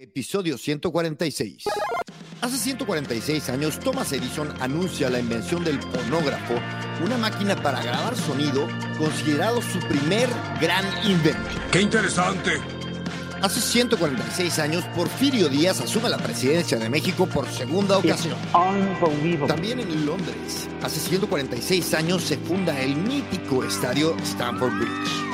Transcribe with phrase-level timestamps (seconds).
[0.00, 1.64] Episodio 146.
[2.40, 6.54] Hace 146 años, Thomas Edison anuncia la invención del fonógrafo,
[7.04, 8.66] una máquina para grabar sonido
[8.96, 10.26] considerado su primer
[10.58, 11.50] gran invento.
[11.70, 12.52] ¡Qué interesante!
[13.42, 18.38] Hace 146 años, Porfirio Díaz asume la presidencia de México por segunda ocasión.
[19.46, 25.29] También en Londres, hace 146 años se funda el mítico estadio Stamford Bridge.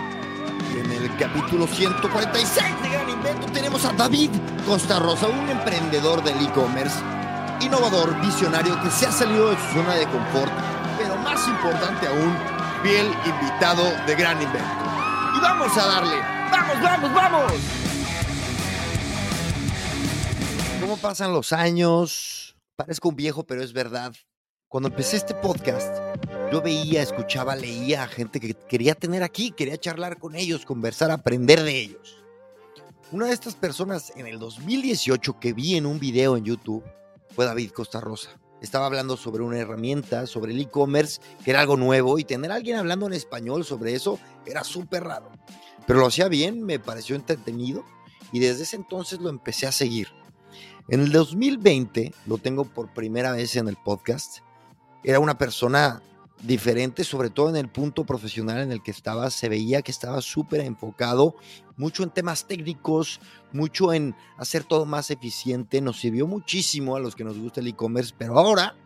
[0.77, 4.31] En el capítulo 146 de Gran Invento tenemos a David
[4.67, 6.99] Costa Rosa, un emprendedor del e-commerce,
[7.63, 10.53] innovador, visionario que se ha salido de su zona de confort,
[10.99, 12.37] pero más importante aún,
[12.83, 14.69] fiel invitado de Gran Invento.
[15.35, 16.17] Y vamos a darle,
[16.51, 17.53] vamos, vamos, vamos.
[20.83, 22.55] ¿Cómo pasan los años?
[22.77, 24.13] Parezco un viejo, pero es verdad.
[24.69, 25.97] Cuando empecé este podcast,
[26.53, 31.11] yo veía, escuchaba, leía a gente que quería tener aquí, quería charlar con ellos, conversar,
[31.11, 32.25] aprender de ellos.
[33.11, 36.85] Una de estas personas en el 2018 que vi en un video en YouTube
[37.35, 38.39] fue David Costa Rosa.
[38.61, 42.55] Estaba hablando sobre una herramienta, sobre el e-commerce, que era algo nuevo, y tener a
[42.55, 45.31] alguien hablando en español sobre eso era súper raro.
[45.87, 47.85] Pero lo hacía bien, me pareció entretenido,
[48.33, 50.09] y desde ese entonces lo empecé a seguir.
[50.89, 54.39] En el 2020 lo tengo por primera vez en el podcast.
[55.05, 56.03] Era una persona
[56.43, 60.21] diferente, sobre todo en el punto profesional en el que estaba, se veía que estaba
[60.21, 61.37] súper enfocado,
[61.77, 63.21] mucho en temas técnicos,
[63.53, 67.69] mucho en hacer todo más eficiente, nos sirvió muchísimo a los que nos gusta el
[67.69, 68.77] e-commerce, pero ahora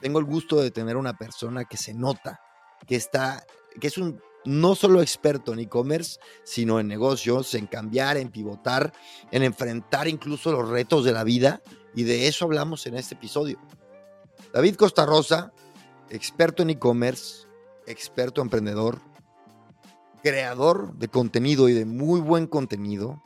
[0.00, 2.40] tengo el gusto de tener una persona que se nota,
[2.86, 3.44] que está,
[3.80, 8.92] que es un no solo experto en e-commerce, sino en negocios, en cambiar, en pivotar,
[9.30, 11.62] en enfrentar incluso los retos de la vida,
[11.94, 13.58] y de eso hablamos en este episodio.
[14.52, 15.52] David Costa Rosa
[16.10, 17.46] experto en e-commerce,
[17.86, 19.00] experto emprendedor,
[20.22, 23.22] creador de contenido y de muy buen contenido.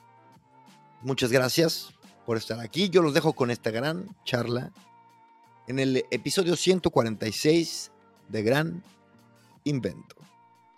[1.02, 1.92] Muchas gracias
[2.27, 2.89] por estar aquí.
[2.89, 4.72] Yo los dejo con esta gran charla
[5.66, 7.91] en el episodio 146
[8.28, 8.83] de Gran
[9.64, 10.17] Invento.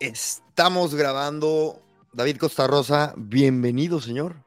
[0.01, 1.81] Estamos grabando.
[2.13, 4.44] David Costa Rosa, bienvenido, señor.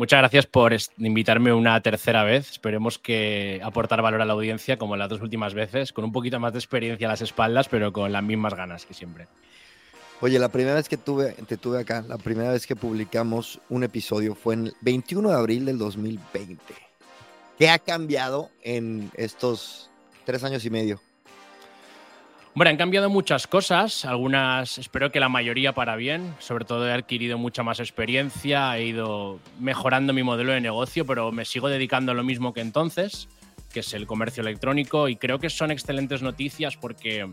[0.00, 2.52] Muchas gracias por invitarme una tercera vez.
[2.52, 6.40] Esperemos que aportar valor a la audiencia como las dos últimas veces, con un poquito
[6.40, 9.28] más de experiencia a las espaldas, pero con las mismas ganas que siempre.
[10.22, 13.84] Oye, la primera vez que tuve, te tuve acá, la primera vez que publicamos un
[13.84, 16.56] episodio fue el 21 de abril del 2020.
[17.58, 19.90] ¿Qué ha cambiado en estos
[20.24, 20.98] tres años y medio?
[22.52, 26.92] Bueno, han cambiado muchas cosas, algunas espero que la mayoría para bien, sobre todo he
[26.92, 32.10] adquirido mucha más experiencia, he ido mejorando mi modelo de negocio, pero me sigo dedicando
[32.10, 33.28] a lo mismo que entonces,
[33.72, 37.32] que es el comercio electrónico, y creo que son excelentes noticias porque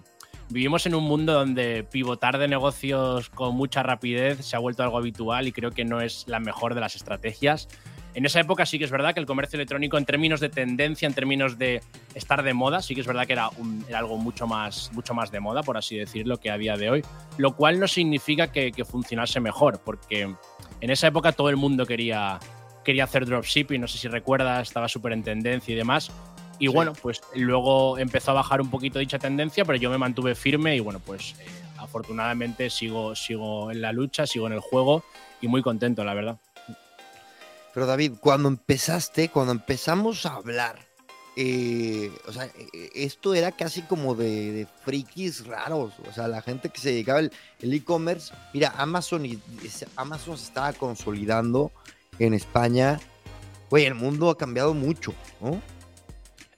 [0.49, 4.99] vivimos en un mundo donde pivotar de negocios con mucha rapidez se ha vuelto algo
[4.99, 7.67] habitual y creo que no es la mejor de las estrategias.
[8.17, 11.07] En esa época sí que es verdad que el comercio electrónico, en términos de tendencia,
[11.07, 11.83] en términos de
[12.15, 13.51] estar de moda, sí que es verdad que era,
[13.95, 17.05] algo mucho más, mucho más de moda, por así decirlo, que a día de hoy.
[17.37, 20.21] Lo cual no significa que, funcionase mejor, porque
[20.81, 22.39] en esa época todo el mundo quería,
[22.83, 26.11] quería hacer dropshipping, no sé si recuerdas, estaba súper en tendencia y demás.
[26.57, 30.33] Y bueno, pues luego empezó a bajar un poquito dicha tendencia, pero yo me mantuve
[30.33, 31.45] firme y bueno, pues eh,
[31.77, 35.03] afortunadamente sigo, sigo en la lucha, sigo en el juego
[35.39, 36.39] y muy contento, la verdad.
[37.73, 40.79] Pero David, cuando empezaste, cuando empezamos a hablar,
[41.35, 46.41] eh, o sea, e, e, esto era casi como de, frikis raros, o sea, la
[46.41, 49.39] gente que se dedicaba al e-commerce, mira, Amazon, y,
[49.95, 51.71] Amazon se estaba consolidando
[52.17, 52.99] en España,
[53.69, 55.61] güey, el mundo ha cambiado mucho, ¿no?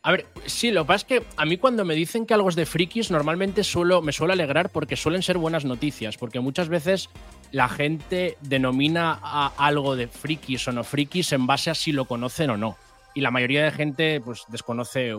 [0.01, 2.47] A ver, sí, lo que pasa es que a mí cuando me dicen que algo
[2.47, 6.69] es de frikis, normalmente suelo, me suelo alegrar porque suelen ser buenas noticias, porque muchas
[6.69, 7.09] veces
[7.51, 12.05] la gente denomina a algo de frikis o no frikis en base a si lo
[12.05, 12.77] conocen o no.
[13.13, 15.13] Y la mayoría de gente pues desconoce eh,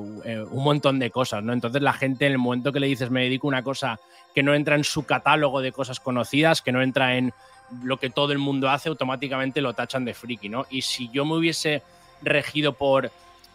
[0.51, 1.53] un montón de cosas, ¿no?
[1.53, 4.01] Entonces la gente en el momento que le dices me dedico a una cosa
[4.35, 7.35] que no entra en su catálogo de cosas conocidas, que no entra en
[7.83, 10.67] lo que todo el mundo hace, automáticamente lo tachan de friki, ¿no?
[10.71, 11.83] Y si yo me hubiese
[12.23, 13.11] regido por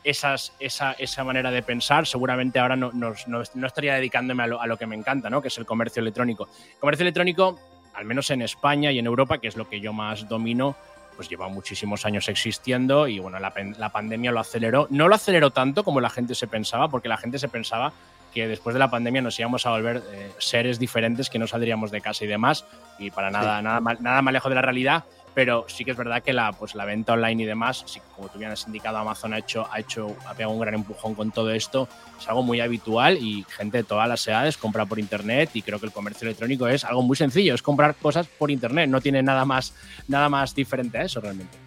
[0.06, 4.68] esas, esa, esa, manera de pensar, seguramente ahora no, no, estaría dedicándome a lo, a
[4.68, 5.42] lo, que me encanta, ¿no?
[5.42, 6.48] que es el comercio electrónico.
[6.74, 7.60] El comercio electrónico,
[7.96, 10.76] al menos en España y en Europa, que es lo que yo más domino,
[11.16, 14.88] pues lleva muchísimos años existiendo y bueno, la, la pandemia lo aceleró.
[14.92, 17.92] No lo aceleró tanto como la gente se pensaba, porque la gente se pensaba
[18.34, 21.90] que después de la pandemia nos íbamos a volver eh, seres diferentes, que no saldríamos
[21.90, 22.66] de casa y demás,
[23.00, 25.06] y para nada, nada, nada más lejos de la realidad
[25.36, 27.86] pero sí que es verdad que la, pues, la venta online y demás,
[28.16, 31.14] como tú bien has indicado, Amazon ha hecho, ha hecho, ha pegado un gran empujón
[31.14, 31.90] con todo esto,
[32.20, 35.78] es algo muy habitual y gente de todas las edades compra por internet y creo
[35.78, 39.22] que el comercio electrónico es algo muy sencillo, es comprar cosas por internet, no tiene
[39.22, 39.74] nada más,
[40.08, 41.58] nada más diferente a eso realmente.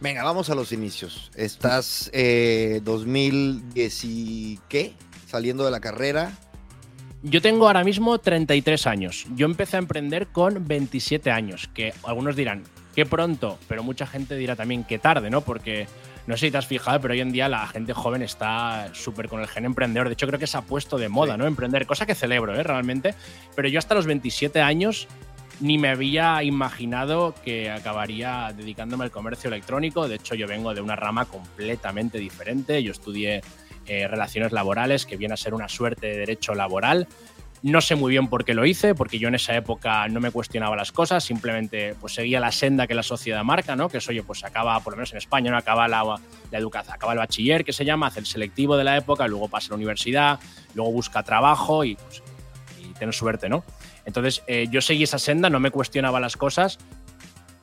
[0.00, 1.30] Venga, vamos a los inicios.
[1.34, 4.60] Estás eh, 2010 y?
[5.26, 6.32] Saliendo de la carrera.
[7.26, 9.26] Yo tengo ahora mismo 33 años.
[9.34, 14.36] Yo empecé a emprender con 27 años, que algunos dirán, qué pronto, pero mucha gente
[14.36, 15.40] dirá también qué tarde, ¿no?
[15.40, 15.86] Porque
[16.26, 19.28] no sé si te has fijado, pero hoy en día la gente joven está súper
[19.28, 20.08] con el gen emprendedor.
[20.08, 21.46] De hecho, creo que se ha puesto de moda, ¿no?
[21.46, 22.62] Emprender, cosa que celebro, ¿eh?
[22.62, 23.14] Realmente.
[23.56, 25.08] Pero yo hasta los 27 años
[25.60, 30.08] ni me había imaginado que acabaría dedicándome al comercio electrónico.
[30.08, 32.82] De hecho, yo vengo de una rama completamente diferente.
[32.82, 33.40] Yo estudié
[33.86, 37.08] eh, relaciones laborales, que viene a ser una suerte de derecho laboral.
[37.62, 40.30] No sé muy bien por qué lo hice, porque yo en esa época no me
[40.30, 43.88] cuestionaba las cosas, simplemente pues seguía la senda que la sociedad marca, ¿no?
[43.88, 45.56] Que es, oye, pues acaba, por lo menos en España, ¿no?
[45.56, 46.04] Acaba la,
[46.50, 49.48] la educación, acaba el bachiller, que se llama, hace el selectivo de la época, luego
[49.48, 50.40] pasa a la universidad,
[50.74, 52.22] luego busca trabajo y, pues,
[53.12, 53.64] suerte, ¿no?
[54.04, 56.78] Entonces eh, yo seguí esa senda, no me cuestionaba las cosas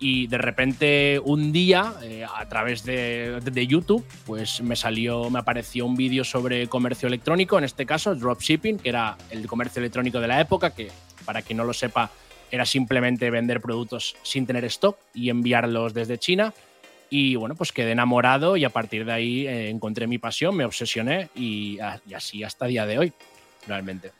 [0.01, 5.37] y de repente un día eh, a través de, de, YouTube pues me salió, me
[5.37, 10.19] apareció un vídeo sobre comercio electrónico, en este caso dropshipping, que era el comercio electrónico
[10.19, 10.89] de la época, que
[11.23, 12.09] para quien no lo sepa
[12.49, 16.51] era simplemente vender productos sin tener stock y enviarlos desde China.
[17.11, 20.65] Y bueno, pues quedé enamorado y a partir de ahí eh, encontré mi pasión, me
[20.65, 21.77] obsesioné y,
[22.07, 23.13] y así hasta día de hoy,
[23.67, 24.11] realmente.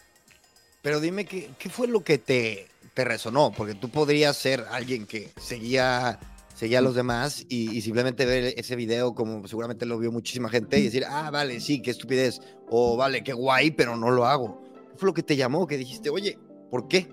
[0.83, 3.51] Pero dime, ¿qué, qué fue lo que te, te, resonó?
[3.51, 6.19] Porque tú podrías ser alguien que seguía,
[6.53, 10.79] seguía a los demás y, simplemente ver ese video como seguramente lo vio muchísima gente
[10.79, 12.39] y decir, ah, vale, sí, qué estupidez,
[12.69, 14.61] o vale, qué guay, pero no lo hago.
[14.91, 15.67] ¿Qué fue lo que te llamó?
[15.67, 16.37] Que dijiste, oye,
[16.69, 17.07] ¿por qué?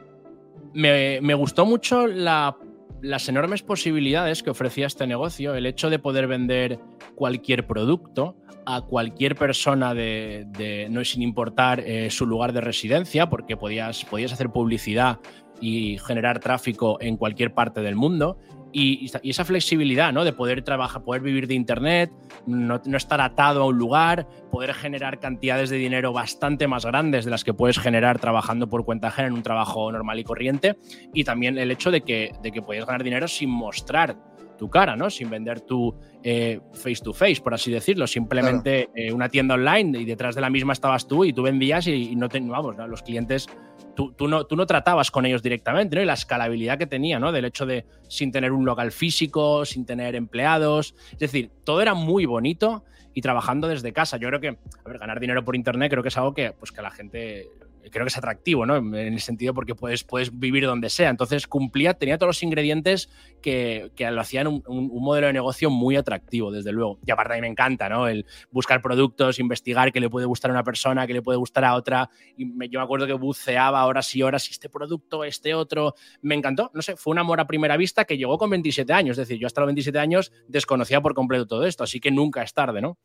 [0.75, 2.56] Me, me gustó mucho la,
[3.02, 6.78] las enormes posibilidades que ofrecía este negocio, el hecho de poder vender
[7.14, 8.36] cualquier producto
[8.66, 14.04] a cualquier persona de, de no sin importar eh, su lugar de residencia, porque podías,
[14.04, 15.20] podías hacer publicidad
[15.60, 18.38] y generar tráfico en cualquier parte del mundo.
[18.70, 20.25] Y, y, esa flexibilidad, ¿no?
[20.25, 22.12] De poder trabajar, poder vivir de internet,
[22.46, 27.25] no, no, estar atado a un lugar, poder generar cantidades de dinero bastante más grandes
[27.25, 30.76] de las que puedes generar trabajando por cuenta ajena en un trabajo normal y corriente.
[31.14, 34.16] Y también el hecho de que, de que puedes ganar dinero sin mostrar
[34.58, 35.08] tu cara, ¿no?
[35.08, 38.06] Sin vender tu eh, face to face, por así decirlo.
[38.06, 39.08] Simplemente claro.
[39.08, 42.11] eh, una tienda online y detrás de la misma estabas tú y tú vendías y,
[42.11, 42.87] y no te, vamos, ¿no?
[42.87, 43.49] los clientes,
[43.98, 46.02] tú, tú, no, tú no tratabas con ellos directamente, ¿no?
[46.02, 47.32] Y la escalabilidad que tenía, ¿no?
[47.32, 50.94] Del hecho de sin tener un local físico, sin tener empleados.
[51.14, 54.16] Es decir, todo era muy bonito y trabajando desde casa.
[54.16, 56.70] Yo creo que, a ver, ganar dinero por internet creo que es algo que, pues,
[56.70, 57.48] que la gente
[57.90, 58.76] creo que es atractivo, ¿no?
[58.76, 61.10] En el sentido porque puedes, puedes vivir donde sea.
[61.10, 63.08] Entonces cumplía, tenía todos los ingredientes
[63.40, 66.98] que, que lo hacían un, un, modelo de negocio muy atractivo, desde luego.
[67.06, 68.08] Y aparte a mí me encanta, ¿no?
[68.08, 71.64] El buscar productos, investigar qué le puede gustar a una persona, qué le puede gustar
[71.64, 72.10] a otra.
[72.36, 75.94] Y yo me acuerdo que buceaba horas y horas, este producto, este otro.
[76.22, 79.19] Me encantó, no sé, fue un amor a primera vista que llegó con 27 años.
[79.19, 82.42] Es decir, yo hasta los 27 años desconocía por completo todo esto, así que nunca
[82.42, 82.98] es tarde, ¿no?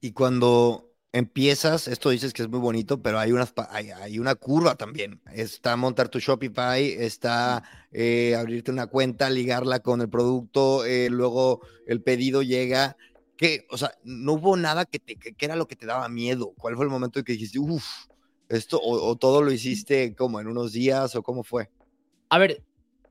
[0.00, 4.34] Y cuando empiezas, esto dices que es muy bonito, pero hay, unas, hay, hay una
[4.34, 5.20] curva también.
[5.32, 7.62] Está montar tu Shopify, está
[7.92, 12.96] eh, abrirte una cuenta, ligarla con el producto, eh, luego el pedido llega.
[13.36, 16.52] Que, o sea, no hubo nada que, te, que, era lo que te daba miedo.
[16.58, 18.06] ¿Cuál fue el momento en que dijiste, uff,
[18.48, 21.70] esto, o, o todo lo hiciste como en unos días, o cómo fue?
[22.28, 22.64] A ver,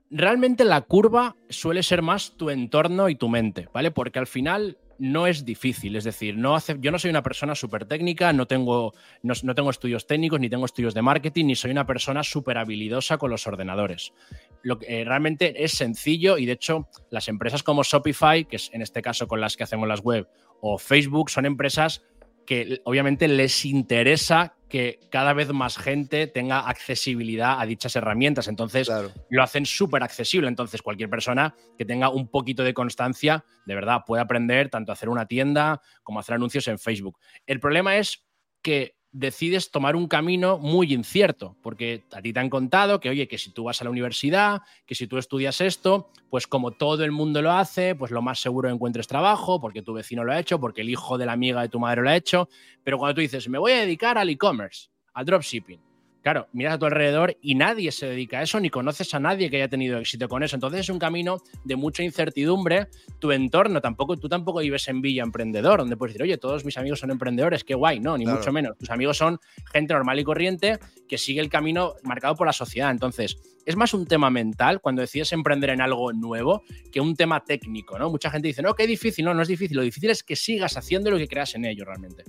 [0.09, 3.91] realmente la curva suele ser más tu entorno y tu mente, ¿vale?
[3.91, 7.55] Porque al final no es difícil, es decir, no hace, yo no soy una persona
[7.55, 11.55] súper técnica, no tengo, no, no, tengo estudios técnicos, ni tengo estudios de marketing, ni
[11.57, 14.13] soy una persona súper habilidosa con los ordenadores.
[14.61, 18.69] Lo que eh, realmente es sencillo y de hecho las empresas como Shopify, que es
[18.71, 20.29] en este caso con las que hacemos las web,
[20.61, 22.01] o Facebook, son empresas
[22.45, 28.47] que obviamente les interesa que cada vez más gente tenga accesibilidad a dichas herramientas.
[28.47, 29.11] Entonces, claro.
[29.29, 30.47] lo hacen súper accesible.
[30.47, 34.93] Entonces, cualquier persona que tenga un poquito de constancia, de verdad, puede aprender tanto a
[34.93, 37.19] hacer una tienda como a hacer anuncios en Facebook.
[37.45, 38.25] El problema es
[38.63, 43.27] que decides tomar un camino muy incierto, porque a ti te han contado que, oye,
[43.27, 47.03] que si tú vas a la universidad, que si tú estudias esto, pues como todo
[47.03, 50.39] el mundo lo hace, pues lo más seguro encuentres trabajo, porque tu vecino lo ha
[50.39, 52.49] hecho, porque el hijo de la amiga de tu madre lo ha hecho,
[52.83, 55.79] pero cuando tú dices, me voy a dedicar al e-commerce, al dropshipping,
[56.23, 59.49] Claro, miras a tu alrededor y nadie se dedica a eso, ni conoces a nadie
[59.49, 60.55] que haya tenido éxito con eso.
[60.55, 62.87] Entonces es un camino de mucha incertidumbre.
[63.19, 66.77] Tu entorno tampoco, tú tampoco vives en Villa Emprendedor, donde puedes decir, oye, todos mis
[66.77, 67.99] amigos son emprendedores, qué guay.
[67.99, 68.39] No, ni claro.
[68.39, 68.77] mucho menos.
[68.77, 69.37] Tus amigos son
[69.73, 72.89] gente normal y corriente que sigue el camino marcado por la sociedad.
[72.89, 77.43] Entonces, es más un tema mental cuando decides emprender en algo nuevo que un tema
[77.43, 78.09] técnico, ¿no?
[78.09, 79.25] Mucha gente dice, no, qué difícil.
[79.25, 79.75] No, no es difícil.
[79.75, 82.23] Lo difícil es que sigas haciendo lo que creas en ello realmente.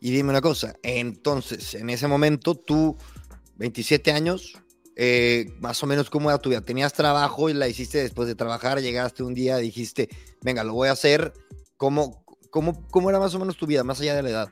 [0.00, 2.96] Y dime una cosa, entonces, en ese momento tú
[3.56, 4.54] 27 años,
[4.96, 6.60] eh, más o menos cómo era tu vida.
[6.60, 10.08] Tenías trabajo y la hiciste después de trabajar, llegaste un día, dijiste,
[10.42, 11.32] venga, lo voy a hacer.
[11.76, 14.48] ¿Cómo, cómo, cómo era más o menos tu vida, más allá de la edad?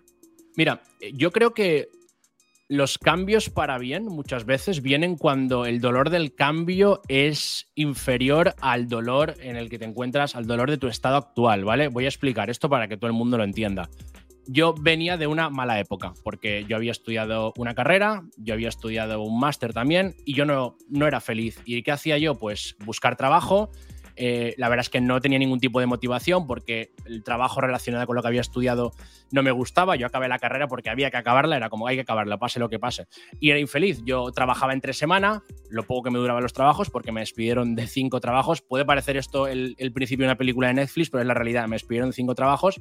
[0.57, 0.83] Mira,
[1.15, 1.89] yo creo que
[2.69, 8.89] los cambios para bien muchas veces vienen cuando el dolor del cambio es inferior al
[8.89, 11.89] dolor en el que te encuentras, al dolor de tu estado actual, ¿vale?
[11.89, 13.89] Voy a explicar esto para que todo el mundo lo entienda.
[14.47, 19.23] Yo venía de una mala época, porque yo había estudiado una carrera, yo había estudiado
[19.23, 21.61] un máster también, y yo no, no era feliz.
[21.65, 22.35] ¿Y qué hacía yo?
[22.35, 23.71] Pues buscar trabajo,
[24.17, 28.07] eh, la verdad es que no tenía ningún tipo de motivación porque el trabajo relacionado
[28.07, 28.93] con lo que había estudiado
[29.33, 29.97] no me gustaba.
[29.97, 32.69] Yo acabé la carrera porque había que acabarla, era como hay que acabarla, pase lo
[32.69, 33.07] que pase.
[33.41, 34.03] Y era infeliz.
[34.05, 37.87] Yo trabajaba entre semana, lo poco que me duraban los trabajos, porque me despidieron de
[37.87, 38.63] cinco trabajos.
[38.63, 41.67] Puede parecer esto el, principio de una película de Netflix, pero es la realidad.
[41.67, 42.81] Me despidieron de cinco trabajos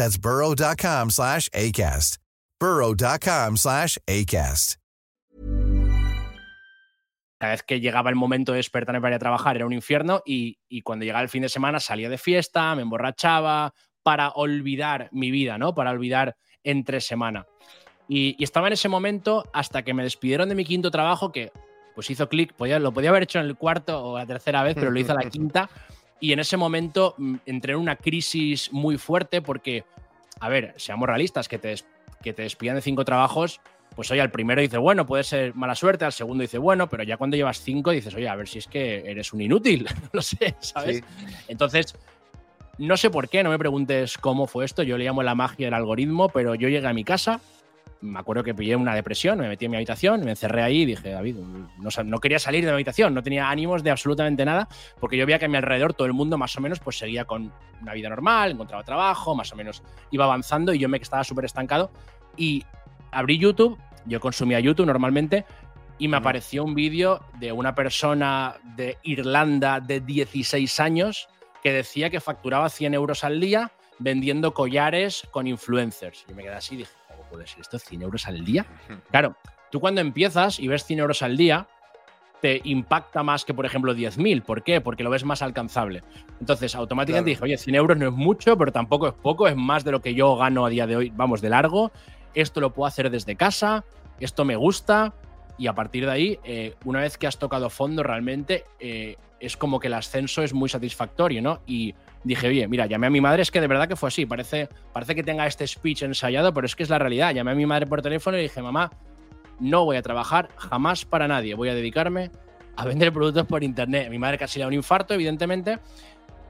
[0.00, 2.16] That's burrow.com slash ACAST.
[2.58, 4.76] burrow.com slash ACAST.
[7.38, 10.22] Cada vez que llegaba el momento de despertarme para ir a trabajar era un infierno
[10.24, 15.30] y, cuando llegaba el fin de semana salía de fiesta, me emborrachaba para olvidar mi
[15.30, 15.74] vida, ¿no?
[15.74, 17.46] Para olvidar entre semana.
[18.08, 21.52] Y, estaba en ese momento hasta que me despidieron de mi quinto trabajo que
[21.94, 24.90] pues hizo clic, lo podía haber hecho en el cuarto o la tercera vez, pero
[24.90, 25.68] lo hizo a la quinta.
[26.20, 29.84] Y en ese momento mm, entré en una crisis muy fuerte porque,
[30.38, 31.74] a ver, seamos realistas, que te,
[32.22, 33.60] que te despidan de cinco trabajos
[33.94, 37.02] pues oye, al primero dice, bueno, puede ser mala suerte, al segundo dice, bueno, pero
[37.02, 40.22] ya cuando llevas cinco dices, oye, a ver si es que eres un inútil, no
[40.22, 41.02] sé, ¿sabes?
[41.48, 41.96] Entonces,
[42.78, 45.66] no sé por qué, no me preguntes cómo fue esto, yo le llamo la magia
[45.66, 47.40] del algoritmo, pero yo llegué a mi casa,
[48.02, 50.86] me acuerdo que pillé una depresión, me metí en mi habitación, me encerré ahí y
[50.86, 54.68] dije, David, no, no, quería salir de mi habitación, no tenía ánimos de absolutamente nada,
[54.98, 57.24] porque yo veía que a mi alrededor todo el mundo más o menos pues seguía
[57.24, 57.52] con
[57.82, 61.44] una vida normal, encontraba trabajo, más o menos iba avanzando y yo me estaba súper
[61.44, 61.90] estancado
[62.36, 62.64] y
[63.10, 65.44] abrí YouTube, yo consumía YouTube normalmente,
[65.98, 71.28] y me apareció un vídeo de una persona de Irlanda de 16 años
[71.62, 76.24] que decía que facturaba 100 euros al día vendiendo collares con influencers.
[76.26, 76.99] Y me quedé así y dije, ¿cómo
[77.30, 77.78] puede ser esto?
[77.78, 78.66] ¿100 euros al día?
[79.10, 79.36] Claro,
[79.70, 81.68] tú cuando empiezas y ves 100 euros al día,
[82.40, 84.42] te impacta más que, por ejemplo, 10.000.
[84.42, 84.80] ¿Por qué?
[84.80, 86.02] Porque lo ves más alcanzable.
[86.40, 89.84] Entonces, automáticamente dije, oye, 100 euros no es mucho, pero tampoco es poco, es más
[89.84, 91.92] de lo que yo gano a día de hoy, vamos, de largo
[92.34, 93.84] esto lo puedo hacer desde casa,
[94.18, 95.14] esto me gusta,
[95.58, 99.56] y a partir de ahí, eh, una vez que has tocado fondo, realmente eh, es
[99.56, 101.60] como que el ascenso es muy satisfactorio, ¿no?
[101.66, 101.94] Y
[102.24, 104.68] dije, oye, mira, llamé a mi madre, es que de verdad que fue así, parece,
[104.92, 107.34] parece que tenga este speech ensayado, pero es que es la realidad.
[107.34, 108.90] Llamé a mi madre por teléfono y dije, mamá,
[109.58, 112.30] no voy a trabajar jamás para nadie, voy a dedicarme
[112.76, 114.08] a vender productos por internet.
[114.10, 115.78] mi madre casi le da un infarto, evidentemente,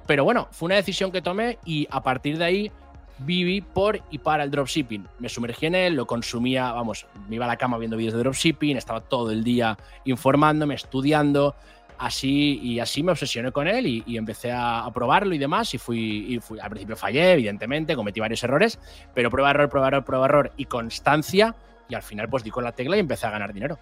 [0.06, 2.72] pero bueno, fue una decisión que tomé y a partir de ahí
[3.18, 5.06] viví por y para el dropshipping.
[5.18, 8.20] Me sumergí en él, lo consumía, vamos, me iba a la cama viendo vídeos de
[8.20, 11.54] dropshipping, estaba todo el día informándome, estudiando,
[12.00, 16.34] así y así me obsesioné con él y, empecé a, probarlo y demás y fui,
[16.34, 18.78] y fui, al principio fallé, evidentemente, cometí varios errores,
[19.14, 21.54] pero prueba, error, prueba, error, prueba, error y constancia
[21.88, 23.78] y al final pues di con la tecla y empecé a ganar dinero.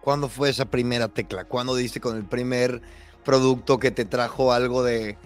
[0.00, 1.44] ¿Cuándo fue esa primera tecla?
[1.44, 2.80] ¿Cuándo diste con el primer
[3.24, 5.18] producto que te trajo algo de,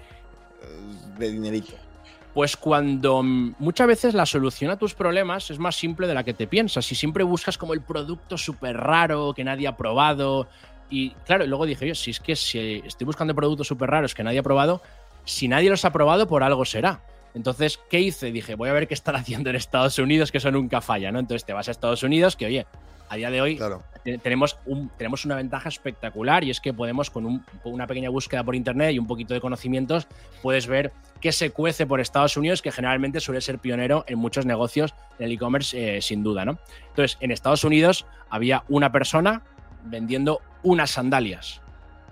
[1.19, 1.75] de dinerito?
[2.33, 6.33] Pues cuando muchas veces la solución a tus problemas es más simple de la que
[6.33, 6.87] te piensas.
[6.87, 10.49] Si siempre buscas como el producto súper raro que nadie ha probado.
[10.93, 14.23] Y claro, luego dije yo, si es que si estoy buscando productos súper raros que
[14.23, 14.83] nadie ha probado,
[15.25, 17.01] si nadie los ha probado, por algo será.
[17.35, 18.31] Entonces, ¿qué hice?
[18.31, 21.19] Dije, voy a ver qué están haciendo en Estados Unidos, que eso nunca falla, ¿no?
[21.19, 22.67] Entonces te vas a Estados Unidos, que oye,
[23.09, 23.59] a día de hoy
[24.23, 28.55] tenemos, un, tenemos una ventaja espectacular y es que podemos, con una pequeña búsqueda por
[28.55, 30.07] internet y un poquito de conocimientos,
[30.43, 34.45] puedes ver qué se cuece por Estados Unidos, que generalmente suele ser pionero en muchos
[34.45, 36.59] negocios del e-commerce, eh, sin duda, ¿no?
[36.89, 39.43] Entonces, en Estados Unidos había una persona
[39.85, 41.61] vendiendo unas sandalias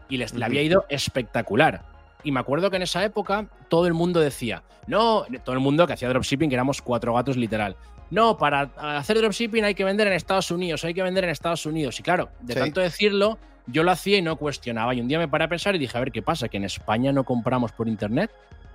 [0.09, 1.83] y les, le había ido espectacular.
[2.23, 5.87] Y me acuerdo que en esa época todo el mundo decía, no, todo el mundo
[5.87, 7.77] que hacía dropshipping, que éramos cuatro gatos literal,
[8.11, 11.65] no, para hacer dropshipping hay que vender en Estados Unidos, hay que vender en Estados
[11.65, 11.99] Unidos.
[12.01, 14.95] Y claro, de tanto decirlo, yo lo hacía y no cuestionaba.
[14.95, 16.49] Y un día me paré a pensar y dije, a ver, ¿qué pasa?
[16.49, 18.31] ¿Que en España no compramos por internet?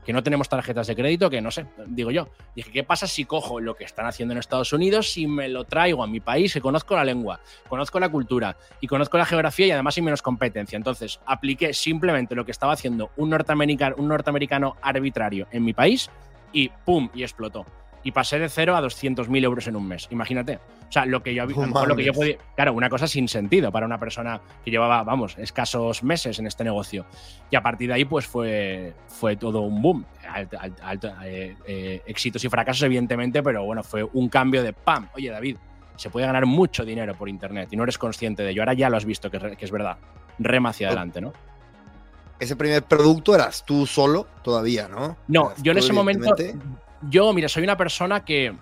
[0.05, 2.29] Que no tenemos tarjetas de crédito, que no sé, digo yo.
[2.55, 5.65] Dije, ¿qué pasa si cojo lo que están haciendo en Estados Unidos y me lo
[5.65, 9.67] traigo a mi país, que conozco la lengua, conozco la cultura y conozco la geografía
[9.67, 10.77] y además hay menos competencia?
[10.77, 16.09] Entonces, apliqué simplemente lo que estaba haciendo un norteamericano, un norteamericano arbitrario en mi país
[16.53, 17.09] y ¡pum!
[17.13, 17.65] y explotó
[18.05, 20.07] y pasé de cero a 200.000 euros en un mes.
[20.11, 20.59] Imagínate.
[20.87, 22.37] O sea, lo que yo, lo que yo podía.
[22.55, 26.63] Claro, una cosa sin sentido para una persona que llevaba, vamos, escasos meses en este
[26.63, 27.07] negocio.
[27.49, 30.05] Y a partir de ahí, pues fue, fue todo un boom.
[31.23, 35.09] Eh, eh, éxitos y fracasos, evidentemente, pero bueno, fue un cambio de ¡pam!
[35.15, 35.57] Oye, David,
[35.95, 38.61] se puede ganar mucho dinero por internet y no eres consciente de ello.
[38.61, 39.97] Ahora ya lo has visto, que, que es verdad.
[40.37, 41.33] Rema hacia adelante, ¿no?
[42.39, 45.17] Ese primer producto eras tú solo todavía, ¿no?
[45.27, 46.35] No, yo en ese momento
[47.09, 48.53] yo, mira, soy una persona que.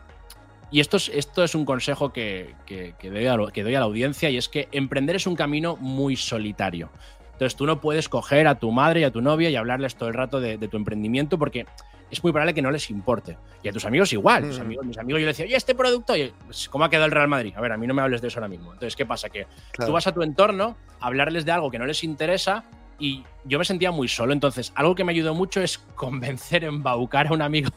[0.71, 2.55] Y esto es, esto es un consejo que,
[3.03, 6.15] doy a, que doy a la audiencia, y es que emprender es un camino muy
[6.15, 6.89] solitario.
[7.33, 10.09] Entonces tú no puedes coger a tu madre y a tu novia y hablarles todo
[10.09, 11.65] el rato de, tu emprendimiento porque
[12.09, 13.37] es muy probable que no les importe.
[13.61, 14.45] Y a tus amigos igual.
[14.45, 14.61] Mis, mm.
[14.61, 16.13] amigos, mis amigos yo les decía, oye, este producto,
[16.45, 17.53] pues, ¿cómo ha quedado el Real Madrid?
[17.55, 18.73] A ver, a mí no me hables de eso ahora mismo.
[18.73, 19.29] Entonces, ¿qué pasa?
[19.29, 19.45] Que
[19.85, 22.65] tú vas a tu entorno a hablarles de algo que no les interesa
[22.99, 24.31] y yo me sentía muy solo.
[24.31, 27.69] Entonces, algo que me ayudó mucho es convencer, embaucar a un amigo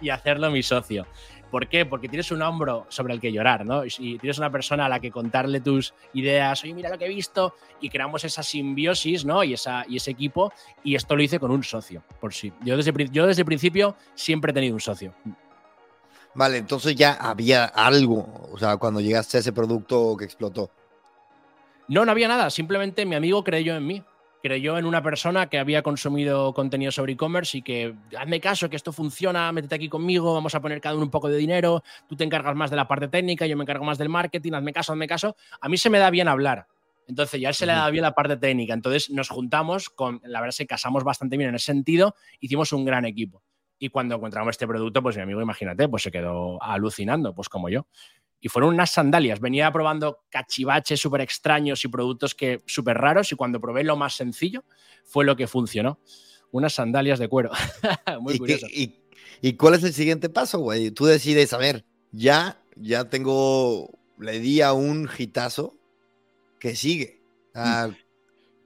[0.00, 1.06] y hacerlo mi socio.
[1.50, 1.84] ¿Por qué?
[1.84, 3.84] Porque tienes un hombro sobre el que llorar, ¿no?
[3.84, 7.08] Y tienes una persona a la que contarle tus ideas, oye, mira lo que he
[7.08, 9.42] visto, y creamos esa simbiosis, ¿no?
[9.42, 10.52] Y, esa, y ese equipo,
[10.84, 12.52] y esto lo hice con un socio, por sí.
[12.62, 15.12] Yo desde, yo desde el principio siempre he tenido un socio.
[16.34, 20.70] Vale, entonces ya había algo, o sea, cuando llegaste a ese producto que explotó.
[21.88, 24.04] No, no había nada, simplemente mi amigo creyó en mí
[24.42, 28.76] creyó en una persona que había consumido contenido sobre e-commerce y que hazme caso, que
[28.76, 32.16] esto funciona, métete aquí conmigo, vamos a poner cada uno un poco de dinero, tú
[32.16, 34.92] te encargas más de la parte técnica, yo me encargo más del marketing, hazme caso,
[34.92, 35.36] hazme caso.
[35.60, 36.66] A mí se me da bien hablar.
[37.06, 38.72] Entonces ya se le da bien la parte técnica.
[38.72, 42.84] Entonces nos juntamos con, la verdad que casamos bastante bien en ese sentido, hicimos un
[42.84, 43.42] gran equipo.
[43.78, 47.68] Y cuando encontramos este producto, pues mi amigo, imagínate, pues se quedó alucinando, pues como
[47.68, 47.86] yo
[48.40, 49.40] y fueron unas sandalias.
[49.40, 54.14] Venía probando cachivaches súper extraños y productos que súper raros y cuando probé lo más
[54.14, 54.64] sencillo
[55.04, 55.98] fue lo que funcionó.
[56.50, 57.50] Unas sandalias de cuero.
[58.20, 58.66] Muy ¿Y, curioso.
[58.70, 60.90] y, cuál es el siguiente paso, güey?
[60.90, 65.76] Tú decides, a ver, ya, ya tengo, le di a un hitazo
[66.58, 67.20] que sigue.
[67.54, 67.90] Ah,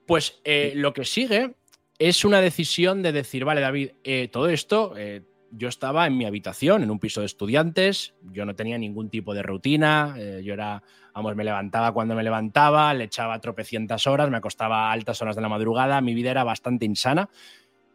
[0.07, 1.55] pues eh, lo que sigue
[1.99, 4.93] es una decisión de decir, vale, David, eh, todo esto...
[4.97, 9.09] Eh, yo estaba en mi habitación, en un piso de estudiantes, yo no tenía ningún
[9.09, 14.07] tipo de rutina, eh, yo era, vamos, me levantaba cuando me levantaba, le echaba tropecientas
[14.07, 17.29] horas, me acostaba altas horas de la madrugada, mi vida era bastante insana,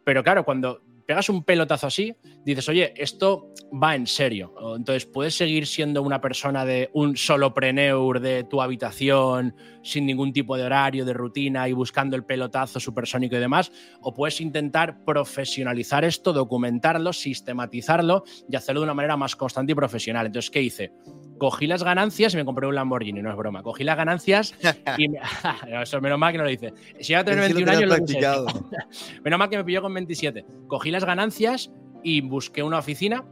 [0.03, 0.81] pero claro, cuando
[1.11, 4.53] pegas un pelotazo así, dices, oye, esto va en serio.
[4.77, 10.31] Entonces, puedes seguir siendo una persona de un solo preneur de tu habitación, sin ningún
[10.31, 15.03] tipo de horario, de rutina y buscando el pelotazo supersónico y demás, o puedes intentar
[15.03, 20.27] profesionalizar esto, documentarlo, sistematizarlo y hacerlo de una manera más constante y profesional.
[20.27, 20.93] Entonces, ¿qué hice?
[21.41, 23.63] Cogí las ganancias y me compré un Lamborghini, no es broma.
[23.63, 24.53] Cogí las ganancias
[24.99, 25.19] y me,
[25.81, 26.71] eso menos mal que no lo dice.
[26.99, 28.45] Si iba a tener 21 años, lo
[29.23, 30.45] menos mal que me pilló con 27.
[30.67, 31.71] Cogí las ganancias
[32.03, 33.25] y busqué una oficina,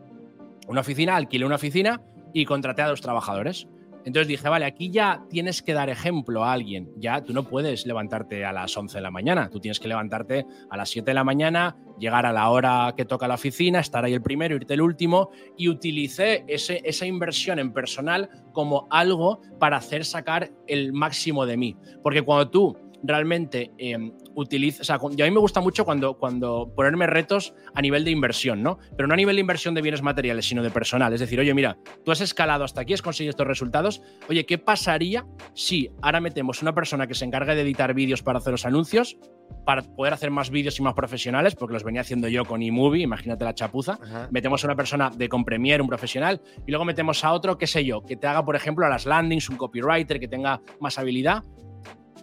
[0.67, 2.01] una oficina, alquilé una oficina
[2.33, 3.67] y contraté a dos trabajadores.
[4.05, 6.91] Entonces dije, vale, aquí ya tienes que dar ejemplo a alguien.
[6.97, 9.49] Ya tú no puedes levantarte a las 11 de la mañana.
[9.49, 13.05] Tú tienes que levantarte a las 7 de la mañana, llegar a la hora que
[13.05, 15.29] toca la oficina, estar ahí el primero, irte el último.
[15.57, 21.57] Y utilicé ese, esa inversión en personal como algo para hacer sacar el máximo de
[21.57, 21.75] mí.
[22.01, 26.71] Porque cuando tú realmente eh, utilizo, o sea, a mí me gusta mucho cuando, cuando
[26.75, 28.79] ponerme retos a nivel de inversión, ¿no?
[28.95, 31.13] Pero no a nivel de inversión de bienes materiales, sino de personal.
[31.13, 34.01] Es decir, oye, mira, tú has escalado hasta aquí, has conseguido estos resultados.
[34.29, 38.39] Oye, ¿qué pasaría si ahora metemos una persona que se encargue de editar vídeos para
[38.39, 39.17] hacer los anuncios,
[39.65, 43.03] para poder hacer más vídeos y más profesionales, porque los venía haciendo yo con eMovie,
[43.03, 43.99] imagínate la chapuza.
[44.31, 47.85] Metemos a una persona de con un profesional, y luego metemos a otro, qué sé
[47.85, 51.43] yo, que te haga, por ejemplo, a las landings, un copywriter que tenga más habilidad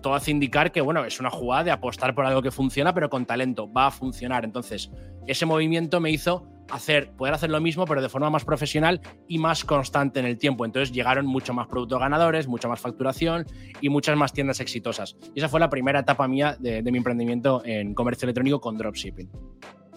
[0.06, 3.10] todo hace indicar que, bueno, es una jugada de apostar por algo que funciona, pero
[3.10, 4.44] con talento, va a funcionar.
[4.44, 4.88] Entonces,
[5.26, 9.38] ese movimiento me hizo hacer, poder hacer lo mismo, pero de forma más profesional y
[9.38, 10.64] más constante en el tiempo.
[10.64, 13.46] Entonces llegaron mucho más productos ganadores, mucha más facturación
[13.80, 15.16] y muchas más tiendas exitosas.
[15.34, 19.28] Y esa fue la primera etapa mía de, mi emprendimiento en comercio electrónico con dropshipping.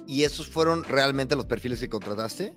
[0.07, 2.55] ¿Y esos fueron realmente los perfiles que contrataste?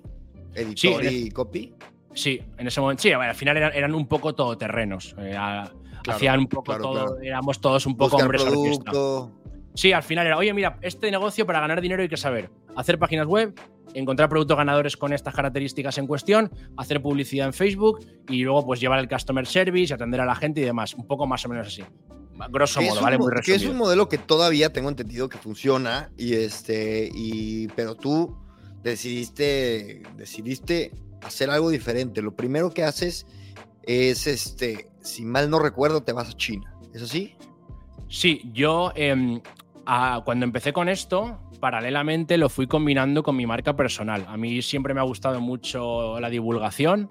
[0.55, 1.75] ¿Editor y copy?
[2.15, 3.03] Sí, en ese momento.
[3.03, 5.15] Sí, al final eran, un poco todoterrenos.
[5.19, 5.37] Eh,
[6.11, 8.43] hacían un poco todo, éramos todos un poco hombres
[9.75, 12.99] Sí, al final era, oye, mira, este negocio para ganar dinero hay que saber hacer
[12.99, 13.53] páginas web,
[13.93, 18.79] encontrar productos ganadores con estas características en cuestión, hacer publicidad en Facebook y luego pues
[18.79, 21.67] llevar el customer service, atender a la gente y demás, un poco más o menos
[21.67, 21.83] así.
[22.49, 23.17] grosso modo, ¿vale?
[23.17, 23.59] Muy resumido.
[23.59, 28.37] Que es un modelo que todavía tengo entendido que funciona, y este, y, pero tú
[28.83, 30.91] decidiste, decidiste
[31.23, 32.21] hacer algo diferente.
[32.21, 33.25] Lo primero que haces
[33.83, 36.73] es, este, si mal no recuerdo, te vas a China.
[36.93, 37.35] ¿Es así?
[38.09, 39.41] Sí, yo em,
[40.23, 44.25] cuando empecé con esto, paralelamente lo fui combinando con mi marca personal.
[44.27, 47.09] A mí siempre me ha gustado mucho la divulgación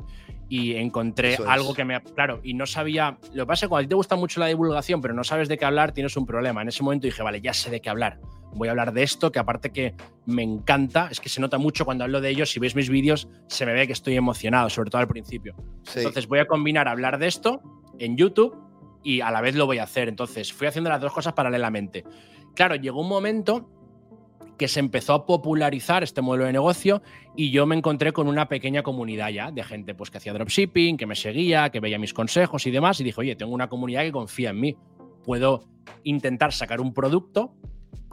[0.49, 2.01] y encontré algo que me.
[2.01, 3.19] Claro, y no sabía.
[3.33, 5.25] Lo que pasa es que cuando a ti te gusta mucho la divulgación, pero no
[5.25, 6.63] sabes de qué hablar, tienes un problema.
[6.63, 8.21] En ese momento dije, vale, ya sé de qué hablar.
[8.55, 9.95] Voy a hablar de esto, que aparte que
[10.27, 12.45] me encanta, es que se nota mucho cuando hablo de ello.
[12.45, 15.57] Si veis mis vídeos, se me ve que estoy emocionado, sobre todo al principio.
[15.95, 17.63] Entonces voy a combinar hablar de esto
[18.05, 18.57] en YouTube
[19.03, 20.09] y a la vez lo voy a hacer.
[20.09, 22.05] Entonces fui haciendo las dos cosas paralelamente.
[22.55, 23.69] Claro, llegó un momento
[24.59, 27.03] que se empezó a popularizar este modelo de negocio
[27.37, 30.97] y yo me encontré con una pequeña comunidad ya de gente pues, que hacía dropshipping,
[30.97, 34.03] que me seguía, que veía mis consejos y demás y dije, oye, tengo una comunidad
[34.03, 34.77] que confía en mí,
[35.25, 35.65] puedo
[36.05, 37.55] intentar sacar un producto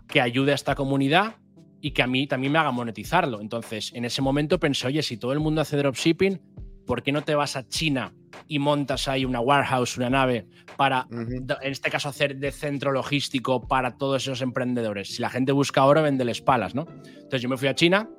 [0.07, 1.35] que ayude a esta comunidad
[1.81, 3.41] y que a mí también me haga monetizarlo.
[3.41, 6.41] Entonces, en ese momento pensé, oye, si todo el mundo hace dropshipping,
[6.85, 8.13] ¿por qué no te vas a China
[8.47, 10.47] y montas ahí una warehouse, una nave,
[10.77, 15.15] para, en este caso, hacer de centro logístico para todos esos emprendedores?
[15.15, 16.87] Si la gente busca oro, vendeles palas, ¿no?
[17.05, 18.09] Entonces yo me fui a China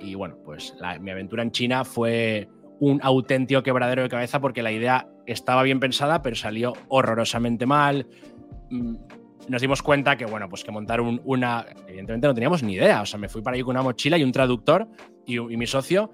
[0.00, 2.48] y bueno, pues mi aventura en China fue
[2.78, 8.06] un auténtico quebradero de cabeza porque la idea estaba bien pensada, pero salió horrorosamente mal.
[8.70, 8.96] Mm,
[9.48, 11.64] nos dimos cuenta que, bueno, pues que montar una.
[11.86, 13.02] Evidentemente no teníamos ni idea.
[13.02, 14.88] O sea, me fui para ahí con una mochila y un traductor
[15.24, 16.12] y mi socio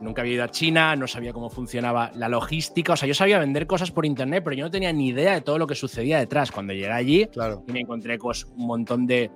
[0.00, 2.94] nunca había ido a China, no sabía cómo funcionaba la logística.
[2.94, 5.40] O sea, yo sabía vender cosas por internet, pero yo no tenía ni idea de
[5.40, 6.50] todo lo que sucedía detrás.
[6.50, 7.62] Cuando llegué allí claro.
[7.66, 9.30] y me encontré con un montón de,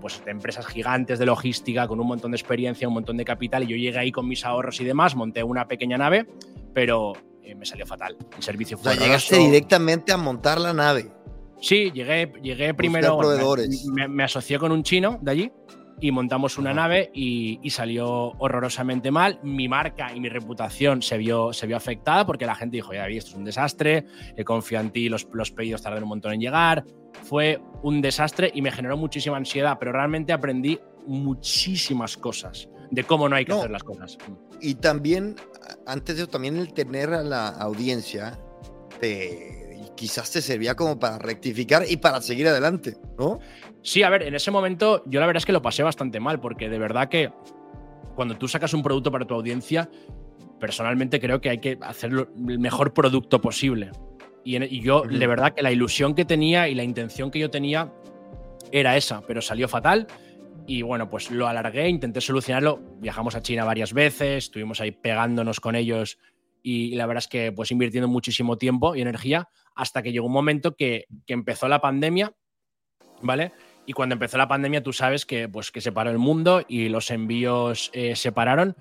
[0.00, 3.64] pues, de, empresas gigantes de logística, con un montón de experiencia, un montón de capital,
[3.64, 6.26] y yo llegué ahí con mis ahorros y demás, monté una pequeña nave,
[6.74, 7.12] pero
[7.42, 8.16] eh, me salió fatal.
[8.36, 8.92] El servicio fue.
[8.92, 11.10] O sea, llegaste directamente a montar la nave.
[11.60, 13.18] Sí, llegué, llegué primero.
[13.18, 13.86] Proveedores.
[13.86, 15.52] Me, me asocié con un chino de allí
[16.00, 19.38] y montamos una nave y, salió horrorosamente mal.
[19.42, 23.06] Mi marca y mi reputación se vio, se vio afectada porque la gente dijo, ya
[23.06, 26.32] vi, esto es un desastre, he confiado en ti, los, los pedidos tardan un montón
[26.32, 26.84] en llegar.
[27.22, 33.28] Fue un desastre y me generó muchísima ansiedad, pero realmente aprendí muchísimas cosas de cómo
[33.28, 34.18] no hay que hacer las cosas.
[34.60, 35.36] Y también,
[35.86, 38.38] antes de eso, también el tener a la audiencia
[40.00, 43.38] quizás te servía como para rectificar y para seguir adelante, ¿no?
[43.82, 46.40] Sí, a ver, en ese momento yo la verdad es que lo pasé bastante mal,
[46.40, 47.32] porque de verdad que
[48.14, 49.88] cuando tú sacas un producto para tu audiencia,
[50.58, 53.90] personalmente creo que hay que hacer el mejor producto posible.
[54.44, 57.92] Y, yo, de verdad, que la ilusión que tenía y la intención que yo tenía
[58.72, 60.06] era esa, pero salió fatal.
[60.66, 62.80] Y bueno, pues lo alargué, intenté solucionarlo.
[63.00, 66.18] Viajamos a China varias veces, estuvimos ahí pegándonos con ellos
[66.62, 70.32] y, la verdad es que pues invirtiendo muchísimo tiempo y energía hasta que llegó un
[70.32, 72.34] momento que, que empezó la pandemia,
[73.22, 73.52] ¿vale?
[73.90, 76.88] Y cuando empezó la pandemia, tú sabes que, pues, que se paró el mundo y
[76.88, 78.76] los envíos eh, se pararon.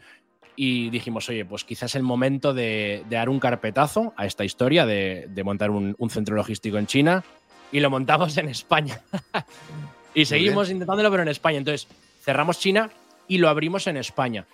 [0.55, 4.85] Y dijimos, oye, pues quizás es el momento de, dar un carpetazo a esta historia
[4.85, 7.23] de, montar un, centro logístico en China.
[7.71, 9.01] Y lo montamos en España.
[10.13, 11.57] y seguimos intentándolo, pero en España.
[11.57, 11.87] Entonces,
[12.21, 12.91] cerramos China
[13.27, 14.45] y lo abrimos en España.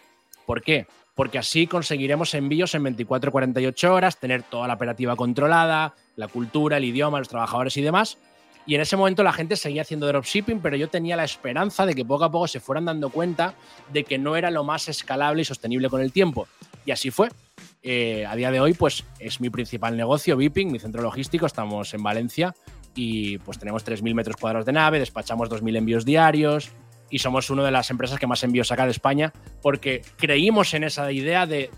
[0.46, 0.88] ¿Por qué?
[1.16, 6.78] Porque así conseguiremos envíos en 24 48 horas, tener toda la operativa controlada, la cultura,
[6.78, 8.18] el idioma, los trabajadores y demás
[8.66, 11.94] y en ese momento la gente seguía haciendo dropshipping, pero yo tenía la esperanza de
[11.94, 13.54] que poco a poco se fueran dando cuenta
[13.94, 16.48] de que no era lo más escalable y sostenible con el tiempo.
[16.86, 17.30] Y así fue.
[17.84, 21.46] Eh, a día de hoy, pues es mi principal negocio, Viping, mi centro logístico.
[21.46, 22.56] Estamos en Valencia
[22.96, 26.72] y pues tenemos 3.000 metros cuadrados de nave, despachamos 2.000 envíos diarios
[27.12, 30.86] y somos una de las empresas que más envíos saca de España porque creímos en
[30.86, 31.70] esa idea de,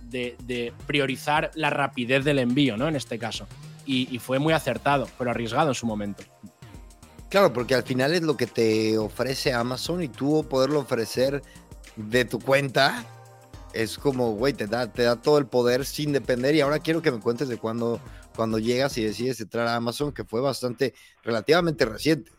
[0.86, 2.88] priorizar la rapidez del envío, ¿no?
[2.88, 3.46] En este caso.
[3.86, 6.24] y fue muy acertado, pero arriesgado en su momento.
[7.30, 11.42] Claro, porque al final es lo que te ofrece Amazon y tú poderlo ofrecer
[11.96, 13.06] de tu cuenta
[13.74, 16.56] es como, güey, te da, te da todo el poder sin depender.
[16.56, 18.00] Y ahora quiero que me cuentes de cuando,
[18.36, 22.32] cuando llegas y decides entrar a Amazon, que fue bastante, relativamente reciente,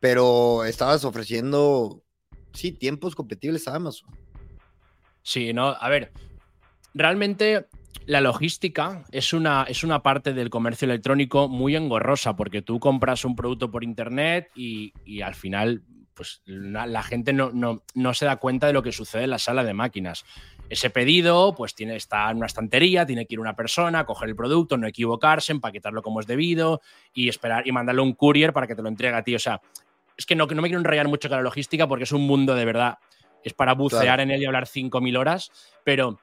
[0.00, 2.02] pero estabas ofreciendo,
[2.52, 4.08] sí, tiempos competibles a Amazon.
[5.22, 6.12] Sí, no, a ver,
[6.94, 7.68] realmente
[8.06, 13.24] la logística es una, es una parte del comercio electrónico muy engorrosa porque tú compras
[13.24, 15.82] un producto por internet y, al final
[16.14, 19.64] pues, la, gente no, no, se da cuenta de lo que sucede en la sala
[19.64, 20.24] de máquinas.
[20.68, 24.36] Ese pedido pues tiene, está en una estantería, tiene que ir una persona, coger el
[24.36, 26.82] producto, no equivocarse, empaquetarlo como es debido
[27.14, 29.34] y esperar y mandarle un courier para que te lo entregue a ti.
[29.34, 29.60] O sea,
[30.16, 32.54] es que no, no me quiero enrollar mucho con la logística porque es un mundo
[32.54, 32.98] de verdad,
[33.44, 35.50] es para bucear en él y hablar 5.000 horas,
[35.84, 36.18] pero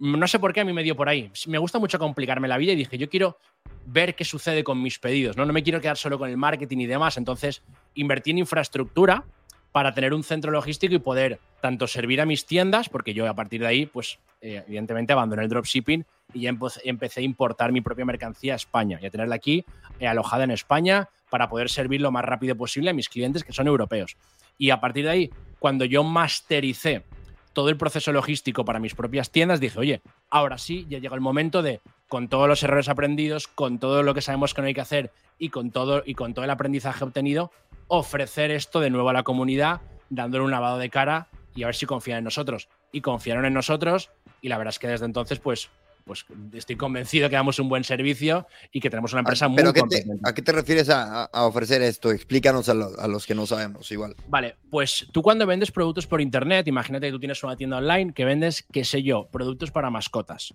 [0.00, 1.30] no sé por qué a mí me dio por ahí.
[1.46, 3.38] Me gusta mucho complicarme la vida y dije, yo quiero
[3.84, 5.44] ver qué sucede con mis pedidos, ¿no?
[5.44, 7.18] No me quiero quedar solo con el marketing y demás.
[7.18, 7.62] Entonces,
[7.94, 9.24] invertí en infraestructura
[9.72, 13.34] para tener un centro logístico y poder tanto servir a mis tiendas, porque yo a
[13.34, 17.80] partir de ahí, pues eh, evidentemente abandoné el dropshipping y ya empecé a importar mi
[17.80, 19.64] propia mercancía a España y a tenerla aquí
[20.00, 23.52] eh, alojada en España para poder servir lo más rápido posible a mis clientes que
[23.52, 24.16] son europeos.
[24.58, 27.04] Y a partir de ahí, cuando yo mastericé
[27.52, 31.20] todo el proceso logístico para mis propias tiendas, dije, oye, ahora sí, ya llega el
[31.20, 34.74] momento de, con todos los errores aprendidos, con todo lo que sabemos que no hay
[34.74, 37.50] que hacer y con todo, y con todo el aprendizaje obtenido,
[37.88, 41.74] ofrecer esto de nuevo a la comunidad, dándole un lavado de cara y a ver
[41.74, 42.68] si confían en nosotros.
[42.92, 44.10] Y confiaron en nosotros
[44.40, 45.70] y la verdad es que desde entonces, pues,
[46.04, 49.72] pues estoy convencido que damos un buen servicio y que tenemos una empresa muy ¿Pero
[49.74, 50.18] competente.
[50.24, 52.10] ¿A qué te refieres a, ofrecer esto?
[52.10, 54.14] Explícanos a, a, los que no sabemos igual.
[54.28, 58.12] Vale, pues tú cuando vendes productos por internet, imagínate que tú tienes una tienda online
[58.12, 60.54] que vendes, qué sé yo, productos para mascotas.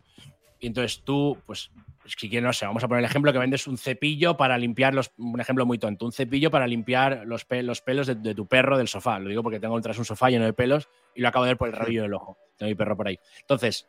[0.60, 1.72] Y entonces tú, pues,
[2.06, 4.94] si quieres, no sé, vamos a poner el ejemplo que vendes un cepillo para limpiar
[4.94, 8.78] los, un ejemplo muy tonto, un cepillo para limpiar los, los pelos de, tu perro
[8.78, 9.20] del sofá.
[9.20, 11.58] Lo digo porque tengo detrás un sofá lleno de pelos y lo acabo de ver
[11.58, 12.38] por el rabillo del ojo.
[12.58, 13.20] Tengo mi perro por ahí.
[13.42, 13.88] Entonces,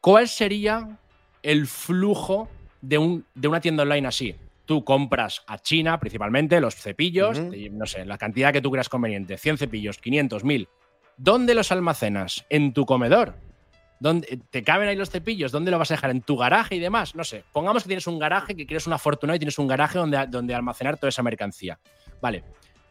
[0.00, 0.98] ¿cuál sería
[1.42, 2.48] el flujo
[2.80, 4.34] de, un, de una tienda online así?
[4.64, 9.36] Tú compras a China principalmente los cepillos, no sé, la cantidad que tú creas conveniente,
[9.36, 10.68] 100 cepillos, 500, 1000.
[11.16, 12.46] ¿Dónde los almacenas?
[12.48, 13.34] En tu comedor.
[13.98, 15.52] ¿Dónde te caben ahí los cepillos?
[15.52, 16.10] ¿Dónde lo vas a dejar?
[16.10, 17.14] ¿En tu garaje y demás?
[17.14, 17.44] No sé.
[17.52, 20.54] Pongamos que tienes un garaje, que quieres una fortuna y tienes un garaje donde, donde
[20.54, 21.78] almacenar toda esa mercancía.
[22.22, 22.42] Vale.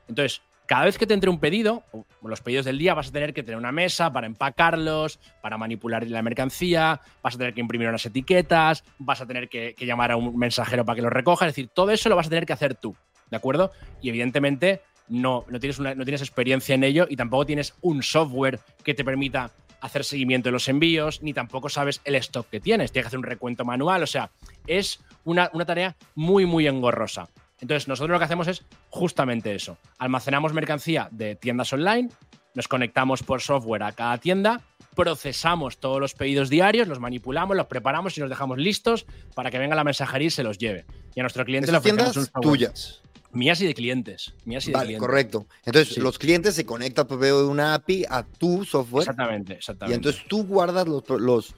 [0.07, 1.83] Entonces, cada vez que te entre un pedido,
[2.21, 6.05] los pedidos del día, vas a tener que tener una mesa para empacarlos, para manipular
[6.05, 10.15] la mercancía, vas a tener que imprimir unas etiquetas, vas a tener que, llamar a
[10.15, 11.47] un mensajero para que lo recoja.
[11.47, 12.95] Es decir, todo eso lo vas a tener que hacer tú.
[13.31, 13.71] ¿De acuerdo?
[13.99, 18.59] Y evidentemente no, no, tienes no tienes experiencia en ello y tampoco tienes un software
[18.83, 19.49] que te permita
[19.81, 22.91] hacer seguimiento de los envíos, ni tampoco sabes el stock que tienes.
[22.91, 24.03] Tienes que hacer un recuento manual.
[24.03, 24.29] O sea,
[24.67, 27.27] es una, tarea muy, muy engorrosa.
[27.61, 29.77] Entonces, nosotros lo que hacemos es justamente eso.
[29.97, 32.09] Almacenamos mercancía de tiendas online,
[32.55, 34.61] nos conectamos por software a cada tienda,
[34.95, 39.59] procesamos todos los pedidos diarios, los manipulamos, los preparamos y los dejamos listos para que
[39.59, 40.85] venga la mensajería y se los lleve.
[41.15, 43.01] Y a nuestro cliente le ofrecemos tiendas tuyas.
[43.31, 44.33] Mías y de clientes.
[44.45, 45.45] Mías y de vale, correcto.
[45.63, 49.03] Entonces, los clientes se conectan por medio de una API a tu software.
[49.03, 49.93] Exactamente, exactamente.
[49.93, 51.53] Y entonces tú guardas los, los,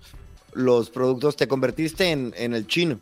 [0.53, 2.99] los productos, te convertiste en, en, el chino.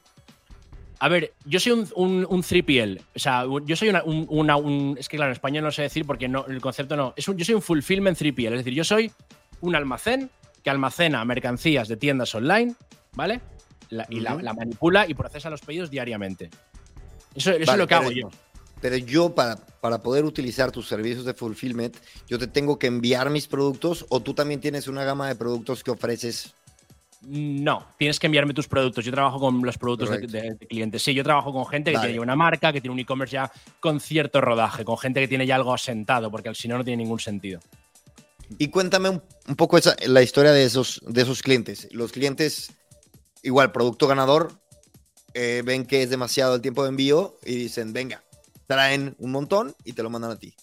[1.00, 3.02] A ver, yo soy un, un, un 3PL.
[3.16, 6.06] O sea, yo soy una, una un, Es que, claro, en español no sé decir
[6.06, 7.14] porque no, el concepto no.
[7.16, 8.52] Es un, yo soy un fulfillment 3PL.
[8.52, 9.12] Es decir, yo soy
[9.62, 10.30] un almacén
[10.64, 12.76] que almacena mercancías de tiendas online,
[13.14, 13.40] ¿vale?
[14.10, 16.50] y la, manipula y procesa los pedidos diariamente.
[17.34, 18.30] Eso, eso es lo que hago yo.
[18.82, 23.30] Pero yo para, para poder utilizar tus servicios de fulfillment, yo te tengo que enviar
[23.30, 26.54] mis productos o tú también tienes una gama de productos que ofreces.
[27.22, 29.04] No, tienes que enviarme tus productos.
[29.04, 31.04] Yo trabajo con los productos de, clientes.
[31.04, 34.00] Sí, yo trabajo con gente que tiene una marca, que tiene un e-commerce ya con
[34.00, 37.20] cierto rodaje, con gente que tiene ya algo asentado, porque si no, no tiene ningún
[37.20, 37.60] sentido.
[38.58, 41.88] Y cuéntame un, poco esa, la historia de esos, de esos clientes.
[41.92, 42.72] Los clientes,
[43.44, 44.54] igual, producto ganador,
[45.34, 48.24] eh, ven que es demasiado el tiempo de envío y dicen, venga,
[48.66, 50.56] traen un montón y te lo mandan a ti.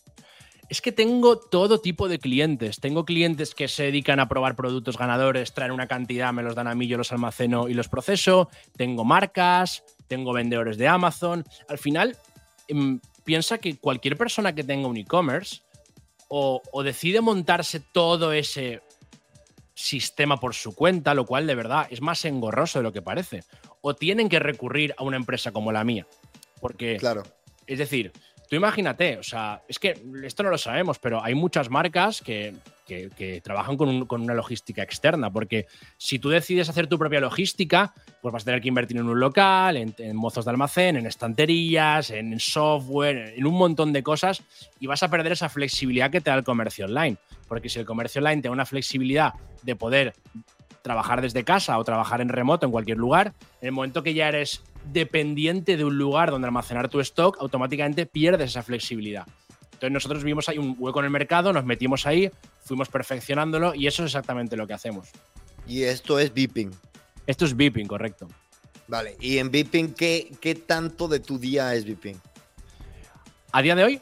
[0.68, 2.80] Es que tengo todo tipo de clientes.
[2.80, 6.66] Tengo clientes que se dedican a probar productos ganadores, traen una cantidad, me los dan
[6.66, 8.48] a mí, yo los almaceno y los proceso.
[8.76, 11.44] Tengo marcas, tengo vendedores de Amazon.
[11.68, 12.16] Al final,
[12.66, 15.62] em, piensa que cualquier persona que tenga un e-commerce
[16.28, 18.82] o, o decide montarse todo ese
[19.74, 23.44] sistema por su cuenta, lo cual de verdad es más engorroso de lo que parece.
[23.82, 26.08] O tienen que recurrir a una empresa como la mía.
[26.60, 27.22] Porque claro.
[27.66, 28.12] Es decir,
[28.48, 32.54] tú imagínate, o sea, es que esto no lo sabemos, pero hay muchas marcas que,
[33.42, 38.42] trabajan con, una logística externa, porque si tú decides hacer tu propia logística, pues vas
[38.42, 43.34] a tener que invertir en un local, en, mozos de almacén, en estanterías, en software,
[43.36, 44.42] en un montón de cosas,
[44.78, 47.16] y vas a perder esa flexibilidad que te da el comercio online.
[47.48, 50.14] Porque si el comercio online te da una flexibilidad de poder
[50.82, 54.28] trabajar desde casa o trabajar en remoto en cualquier lugar, en el momento que ya
[54.28, 59.26] eres dependiente de un lugar donde almacenar tu stock, automáticamente pierdes esa flexibilidad.
[59.64, 62.30] Entonces nosotros vimos ahí un hueco en el mercado, nos metimos ahí,
[62.64, 65.08] fuimos perfeccionándolo y eso es exactamente lo que hacemos.
[65.66, 66.70] Y esto es Beeping.
[67.26, 68.28] Esto es Beeping, correcto.
[68.88, 72.16] Vale, y en Beeping, ¿qué, qué tanto de tu día es Beeping?
[73.52, 74.00] A día de hoy,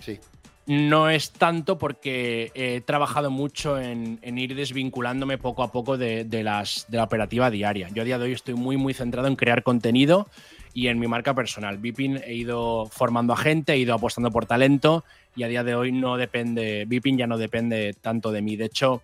[0.00, 0.18] sí
[0.66, 6.86] no es tanto porque he trabajado mucho en, ir desvinculándome poco a poco de, las,
[6.88, 7.88] de la operativa diaria.
[7.92, 10.28] Yo a día de hoy estoy muy, muy centrado en crear contenido
[10.72, 11.78] y en mi marca personal.
[11.78, 15.04] Vipin he ido formando a gente, he ido apostando por talento
[15.36, 18.56] y a día de hoy no depende, Vipin ya no depende tanto de mí.
[18.56, 19.02] De hecho,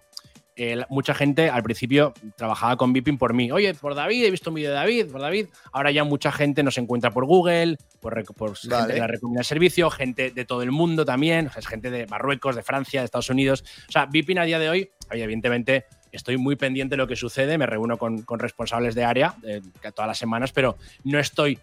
[0.62, 3.50] eh, mucha gente al principio trabajaba con Vipin por mí.
[3.50, 5.46] Oye, por David, he visto un vídeo de David, por David.
[5.72, 9.88] Ahora ya mucha gente nos encuentra por Google, por, gente de la recomendación de servicio,
[9.88, 13.06] gente de todo el mundo también, o sea, es gente de Marruecos, de Francia, de
[13.06, 13.64] Estados Unidos.
[13.88, 17.56] O sea, Vipin a día de hoy, evidentemente, estoy muy pendiente de lo que sucede,
[17.56, 19.62] me reúno con, responsables de área eh,
[19.94, 21.58] todas las semanas, pero no estoy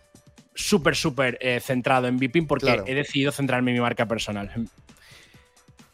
[0.55, 4.51] súper, súper eh, centrado en Vipin porque he decidido centrarme en mi marca personal.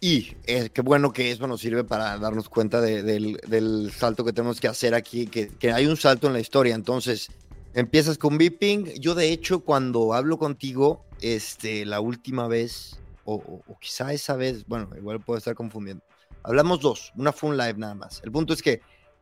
[0.06, 4.60] Y eh, qué bueno que eso nos sirve para darnos cuenta del, salto que tenemos
[4.60, 6.76] que hacer aquí, que, hay un salto en la historia.
[6.76, 7.30] Entonces,
[7.74, 8.96] empiezas con Viping.
[9.00, 14.90] Yo, de hecho, cuando hablo contigo, este, la última vez, o, quizá esa vez, bueno,
[14.98, 16.04] igual puedo estar confundiendo.
[16.44, 18.20] Hablamos dos, una fue un live nada más.
[18.26, 18.82] El punto es que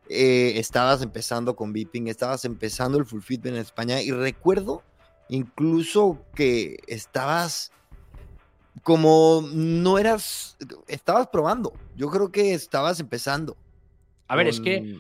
[0.10, 4.82] eh, estabas empezando con Viping, estabas empezando el Full Fit en España y recuerdo
[5.30, 7.72] incluso que estabas
[8.84, 11.74] como no eras, estabas probando.
[11.96, 13.58] Yo creo que estabas empezando.
[14.28, 14.98] A ver, es que,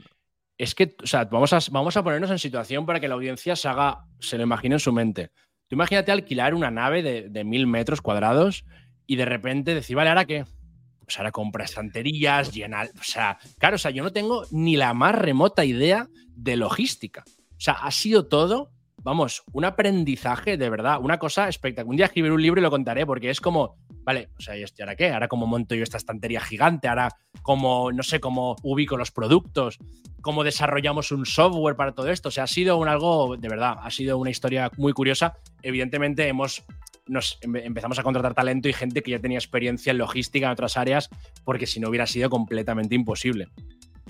[0.57, 3.55] es que, o sea, vamos a, vamos a ponernos en situación para que la audiencia
[3.55, 5.31] se haga, se lo imagine en su mente.
[5.67, 8.65] Tú imagínate alquilar una nave de, mil metros cuadrados
[9.07, 10.45] y de repente decir, vale, ¿ahora qué?
[10.99, 12.91] Pues ahora compra estanterías, llenar.
[12.99, 17.23] O sea, claro, o sea, yo no tengo ni la más remota idea de logística.
[17.27, 18.71] O sea, ha sido todo
[19.03, 21.89] vamos, un aprendizaje de verdad, una cosa espectacular.
[21.89, 24.63] Un día escribiré un libro y lo contaré porque es como, vale, o sea, ¿y
[24.79, 25.09] ahora qué?
[25.09, 27.09] Ahora cómo monto yo esta estantería gigante, ahora
[27.41, 29.79] cómo, no sé, cómo ubico los productos,
[30.21, 32.29] cómo desarrollamos un software para todo esto.
[32.29, 35.37] O sea, ha sido un algo, de verdad, ha sido una historia muy curiosa.
[35.61, 36.63] Evidentemente hemos
[37.07, 40.77] nos empezamos a contratar talento y gente que ya tenía experiencia en logística en otras
[40.77, 41.09] áreas,
[41.43, 43.49] porque si no hubiera sido completamente imposible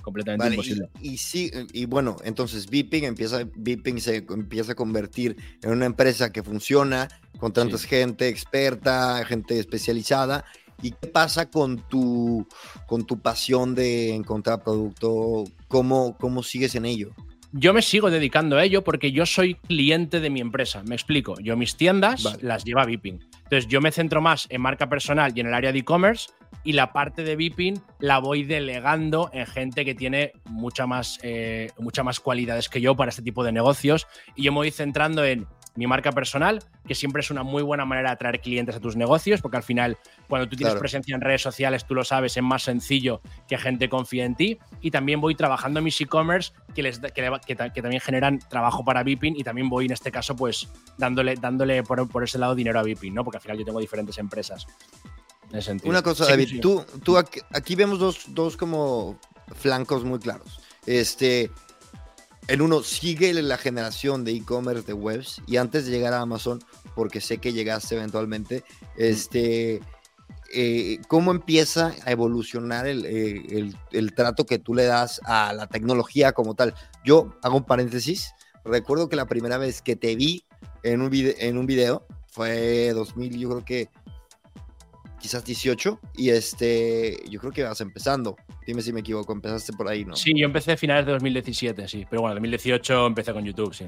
[0.02, 0.90] completamente imposible.
[1.02, 6.44] Y, sí, y bueno, entonces Viping empieza, se empieza a convertir en una empresa que
[6.44, 7.08] funciona
[7.40, 10.46] con tanta gente experta, gente especializada.
[10.84, 12.48] ¿Y qué pasa con tu,
[12.88, 15.44] con tu pasión de encontrar producto?
[15.68, 17.14] ¿Cómo, ¿Cómo sigues en ello?
[17.54, 20.84] Yo me sigo dedicando a ello porque yo soy cliente de mi empresa.
[20.86, 21.36] Me explico.
[21.42, 23.20] Yo mis tiendas las lleva Viping.
[23.44, 26.30] Entonces yo me centro más en marca personal y en el área de e-commerce
[26.64, 31.72] y la parte de Viping la voy delegando en gente que tiene mucha más, eh,
[31.78, 35.26] mucha más cualidades que yo para este tipo de negocios y yo me voy centrando
[35.26, 38.80] en mi marca personal, que siempre es una muy buena manera de atraer clientes a
[38.80, 42.36] tus negocios, porque al final, cuando tú tienes presencia en redes sociales, tú lo sabes,
[42.36, 44.60] es más sencillo que gente confíe en ti.
[44.82, 49.36] Y también voy trabajando en mis e-commerce que, les, que, también generan trabajo para Vipin
[49.38, 53.14] y también voy, en este caso, pues dándole, dándole por, ese lado dinero a Vipin,
[53.14, 53.24] ¿no?
[53.24, 54.68] Porque al final yo tengo diferentes empresas.
[55.84, 59.20] Una cosa, David, tú, tú aquí, vemos dos, dos como
[59.54, 60.62] flancos muy claros.
[60.86, 61.52] Este,
[62.47, 66.63] en uno sigue la generación de e-commerce de webs y antes de llegar a Amazon,
[66.95, 68.63] porque sé que llegaste eventualmente,
[68.97, 69.82] este,
[70.54, 76.34] eh, ¿cómo empieza a evolucionar eh, el, trato que tú le das a la tecnología
[76.34, 76.73] como tal?
[77.06, 78.34] Yo hago un paréntesis,
[78.65, 80.45] recuerdo que la primera vez que te vi
[80.84, 83.89] en un, video, en un video fue 2000, yo creo que
[85.22, 88.36] quizás 18, y este, yo creo que vas empezando.
[88.66, 90.16] Dime si me equivoco, empezaste por ahí, ¿no?
[90.16, 93.86] Sí, yo empecé a finales de 2017, sí, pero bueno, 2018 empecé con YouTube, sí.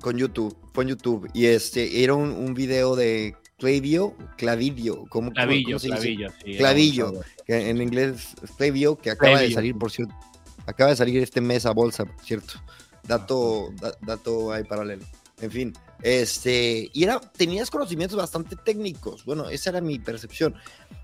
[0.00, 5.78] Con YouTube, en YouTube, y este, era un, un video de Clavio, Clavidio, ¿cómo, Clavillo,
[5.78, 7.12] Clavillo, sí, Clavillo,
[7.44, 10.14] que en inglés Clavio, que acaba de salir, por cierto,
[10.66, 12.54] acaba de salir este mes a bolsa, por cierto.
[13.02, 13.70] Dato,
[14.02, 15.04] dato ahí paralelo.
[15.40, 19.24] En fin, este, y era, tenías conocimientos bastante técnicos.
[19.24, 20.54] Bueno, esa era mi percepción.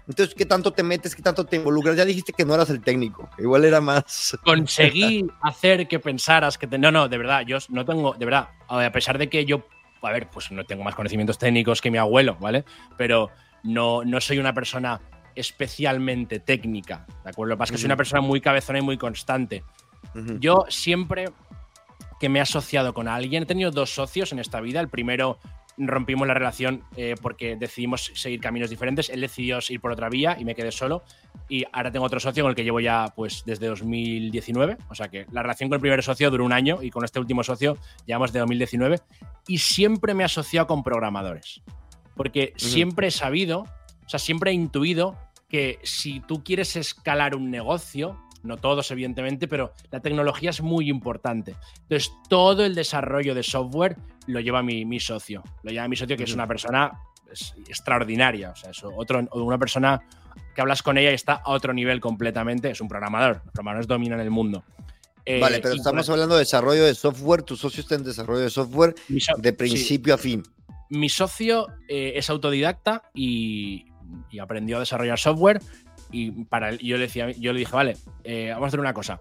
[0.09, 1.17] Entonces, ¿qué tanto te metes?
[1.17, 1.97] ¿Qué tanto te involucras?
[1.97, 3.29] Ya dijiste que no eras el técnico.
[3.39, 4.37] Igual era más.
[4.45, 6.67] Conseguí hacer que pensaras que.
[6.67, 8.15] No, no, de verdad, yo no tengo.
[8.15, 9.67] De verdad, a pesar de que yo.
[10.03, 12.65] A ver, pues no tengo más conocimientos técnicos que mi abuelo, ¿vale?
[12.99, 13.31] Pero
[13.63, 15.01] no, no soy una persona
[15.35, 17.51] especialmente técnica, ¿de acuerdo?
[17.51, 19.65] Lo que pasa es que soy una persona muy cabezona y muy constante.
[20.39, 21.33] Yo siempre
[22.25, 23.43] que me he asociado con alguien.
[23.43, 24.81] He tenido dos socios en esta vida.
[24.81, 25.39] El primero
[25.77, 29.11] rompimos la relación eh, porque decidimos seguir caminos diferentes.
[29.11, 31.05] Él decidió ir por otra vía y me quedé solo.
[31.51, 34.79] Y ahora tengo otro socio con el que llevo ya pues desde 2019.
[34.89, 37.21] O sea que la relación con el primer socio duró un año y con este
[37.21, 39.01] último socio llevamos de 2019.
[39.47, 41.61] Y siempre me he asociado con programadores.
[42.17, 43.67] Porque siempre he sabido,
[44.07, 45.19] o sea, siempre he intuido
[45.51, 50.89] que si tú quieres escalar un negocio, no todos evidentemente, pero la tecnología es muy
[50.89, 51.57] importante.
[51.83, 56.17] Entonces, todo el desarrollo de software lo lleva mi, mi socio, lo lleva mi socio
[56.17, 56.93] que es una persona
[57.69, 60.01] extraordinaria, o sea, es otro, una persona
[60.55, 63.87] que hablas con ella y está a otro nivel completamente, es un programador, los programadores
[63.87, 64.65] dominan el mundo.
[65.27, 68.51] Eh, vale, pero estamos hablando de desarrollo de software, tu socio está en desarrollo de
[68.51, 68.95] software
[69.39, 70.43] de principio a fin.
[70.91, 73.87] Mi socio eh, es autodidacta y,
[74.31, 75.61] y aprendió a desarrollar software
[76.15, 79.21] y para, yo, le decía, yo le dije, vale, eh, vamos a hacer una cosa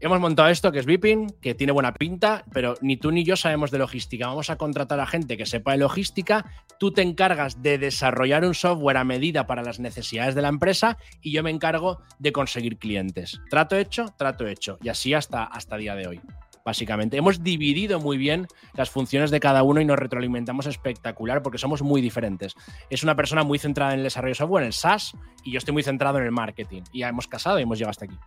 [0.00, 3.36] hemos montado esto que es Vipin, que tiene buena pinta, pero ni tú ni yo
[3.36, 4.26] sabemos de logística.
[4.26, 6.44] Vamos a contratar a gente que sepa de logística.
[6.78, 10.98] Tú te encargas de desarrollar un software a medida para las necesidades de la empresa
[11.20, 13.40] y yo me encargo de conseguir clientes.
[13.50, 14.78] Trato hecho, trato hecho.
[14.82, 16.20] Y así hasta, hasta día de hoy.
[16.66, 21.58] Básicamente, hemos dividido muy bien las funciones de cada uno y nos retroalimentamos espectacular porque
[21.58, 22.56] somos muy diferentes.
[22.90, 25.12] Es una persona muy centrada en el desarrollo de software, en el SaaS,
[25.44, 26.82] y yo estoy muy centrado en el marketing.
[26.90, 28.18] Y ya hemos casado y hemos llegado hasta aquí.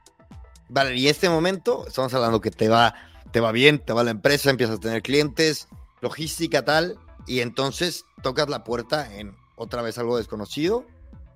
[0.69, 2.95] Vale, y este momento, estamos hablando que te va,
[3.31, 5.67] te va bien, te va la empresa, empiezas a tener clientes,
[5.99, 10.85] logística tal, y entonces tocas la puerta en otra vez algo desconocido.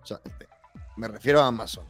[0.03, 0.47] O sea, este,
[0.95, 1.83] me refiero a Amazon.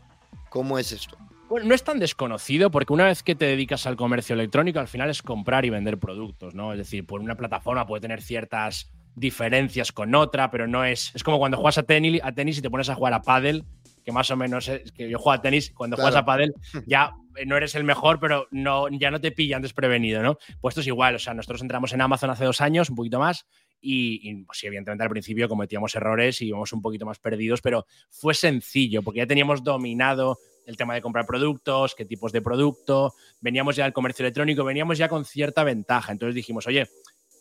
[0.49, 1.17] ¿Cómo es esto?
[1.53, 4.87] Bueno, no es tan desconocido porque una vez que te dedicas al comercio electrónico, al
[4.87, 6.71] final es comprar y vender productos, ¿no?
[6.71, 11.11] Es decir, por una plataforma puede tener ciertas diferencias con otra, pero no es.
[11.13, 13.65] Es como cuando juegas a tenis, a tenis y te pones a jugar a pádel,
[14.03, 16.55] que más o menos es que yo juego a tenis, cuando juegas a pádel
[16.87, 17.13] ya
[17.45, 20.39] no eres el mejor, pero no, ya no te pillan desprevenido, ¿no?
[20.59, 23.19] Pues esto es igual, o sea, nosotros entramos en Amazon hace dos años, un poquito
[23.19, 23.45] más,
[23.79, 27.85] y, pues sí, evidentemente al principio cometíamos errores y íbamos un poquito más perdidos, pero
[28.09, 33.13] fue sencillo, porque ya teníamos dominado el tema de comprar productos, qué tipos de producto,
[33.41, 36.89] veníamos ya al comercio electrónico, veníamos ya con cierta ventaja, entonces dijimos, oye,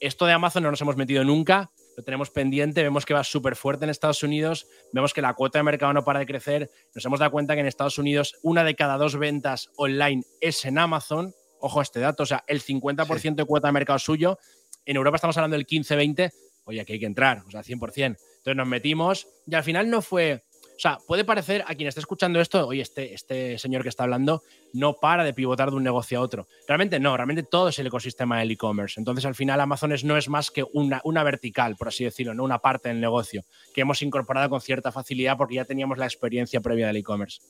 [0.01, 3.55] esto de Amazon no nos hemos metido nunca, lo tenemos pendiente, vemos que va súper
[3.55, 7.05] fuerte en Estados Unidos, vemos que la cuota de mercado no para de crecer, nos
[7.05, 10.79] hemos dado cuenta que en Estados Unidos una de cada dos ventas online es en
[10.79, 14.39] Amazon, ojo a este dato, o sea, el 50% de cuota de mercado suyo,
[14.85, 16.33] en Europa estamos hablando del 15-20,
[16.64, 18.16] oye, que hay que entrar, o sea, 100%.
[18.43, 20.43] Entonces nos metimos y al final no fue
[20.83, 24.43] sea, puede parecer a quien esté escuchando esto, oye, este, este señor que está hablando
[24.72, 26.49] no para de pivotar de un negocio a otro.
[26.66, 28.99] Realmente no, realmente todo es el ecosistema del e-commerce.
[28.99, 32.43] Entonces, al final, Amazon no es más que una, una vertical, por así decirlo, no
[32.43, 36.61] una parte del negocio que hemos incorporado con cierta facilidad porque ya teníamos la experiencia
[36.61, 37.41] previa del e-commerce.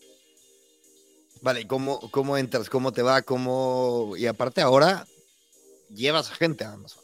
[1.41, 2.69] Vale, ¿y cómo, cómo entras?
[2.69, 3.23] ¿Cómo te va?
[3.23, 4.13] ¿Cómo...
[4.17, 5.07] Y aparte ahora
[5.89, 7.03] llevas gente a Amazon.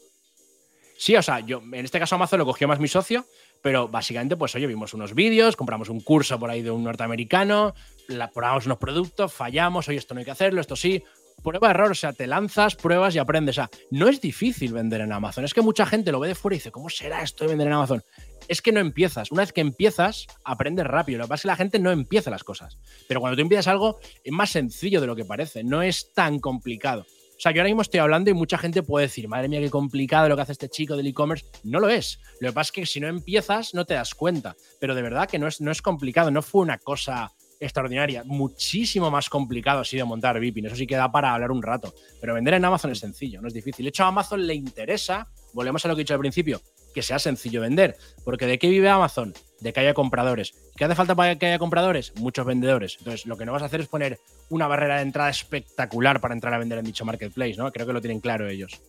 [0.99, 3.25] Sí, o sea, yo en este caso Amazon lo cogió más mi socio,
[3.61, 7.73] pero básicamente, pues oye, vimos unos vídeos, compramos un curso por ahí de un norteamericano,
[8.07, 11.03] la, probamos unos productos, fallamos, oye, esto no hay que hacerlo, esto sí.
[11.41, 13.53] Prueba error, o sea, te lanzas, pruebas y aprendes.
[13.53, 15.45] O sea, no es difícil vender en Amazon.
[15.45, 17.67] Es que mucha gente lo ve de fuera y dice, ¿cómo será esto de vender
[17.67, 18.03] en Amazon?
[18.49, 19.31] Es que no empiezas.
[19.31, 21.19] Una vez que empiezas, aprendes rápido.
[21.19, 22.77] Lo que pasa es que la gente no empieza las cosas.
[23.07, 25.63] Pero cuando tú empiezas algo, es más sencillo de lo que parece.
[25.63, 27.05] No es tan complicado.
[27.39, 29.69] O sea, yo ahora mismo estoy hablando y mucha gente puede decir, madre mía, qué
[29.69, 31.45] complicado lo que hace este chico del e-commerce.
[31.63, 32.19] No lo es.
[32.41, 34.57] Lo que pasa es que si no empiezas, no te das cuenta.
[34.81, 37.31] Pero de verdad que no es, no es complicado, no fue una cosa
[37.61, 38.25] extraordinaria.
[38.25, 40.65] Muchísimo más complicado ha sido montar Vipin.
[40.65, 41.93] Eso sí que da para hablar un rato.
[42.19, 43.85] Pero vender en Amazon es sencillo, no es difícil.
[43.85, 46.61] De hecho, a Amazon le interesa, volvemos a lo que he dicho al principio,
[46.93, 47.97] que sea sencillo vender.
[48.23, 49.33] Porque ¿de qué vive Amazon?
[49.59, 50.53] De que haya compradores.
[50.75, 52.13] ¿Qué hace falta para que haya compradores?
[52.15, 52.95] Muchos vendedores.
[52.99, 54.19] Entonces, lo que no vas a hacer es poner
[54.49, 57.71] una barrera de entrada espectacular para entrar a vender en dicho marketplace, ¿no?
[57.71, 58.81] Creo que lo tienen claro ellos.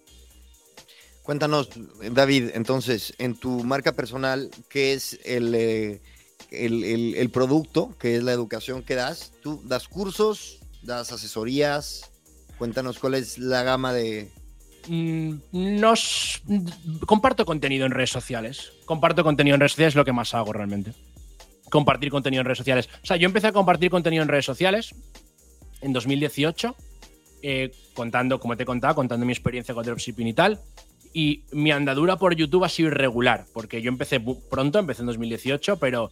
[1.22, 1.68] Cuéntanos,
[2.12, 6.00] David, entonces, en tu marca personal, ¿qué es el, eh,
[6.50, 9.32] el, producto, qué es la educación que das?
[9.42, 12.10] ¿Tú das cursos, das asesorías?
[12.58, 14.32] Cuéntanos cuál es la gama de,
[14.88, 16.42] Mm, nos
[17.06, 18.72] comparto contenido en redes sociales.
[18.84, 20.92] Comparto contenido en redes sociales, es lo que más hago realmente.
[21.70, 22.88] Compartir contenido en redes sociales.
[23.02, 24.94] O sea, yo empecé a compartir contenido en redes sociales
[25.80, 26.76] en 2018,
[27.42, 30.60] eh, contando, como te he contado, contando mi experiencia con dropshipping y tal.
[31.12, 35.78] Y mi andadura por YouTube ha sido irregular, porque yo empecé pronto, empecé en 2018,
[35.78, 36.10] pero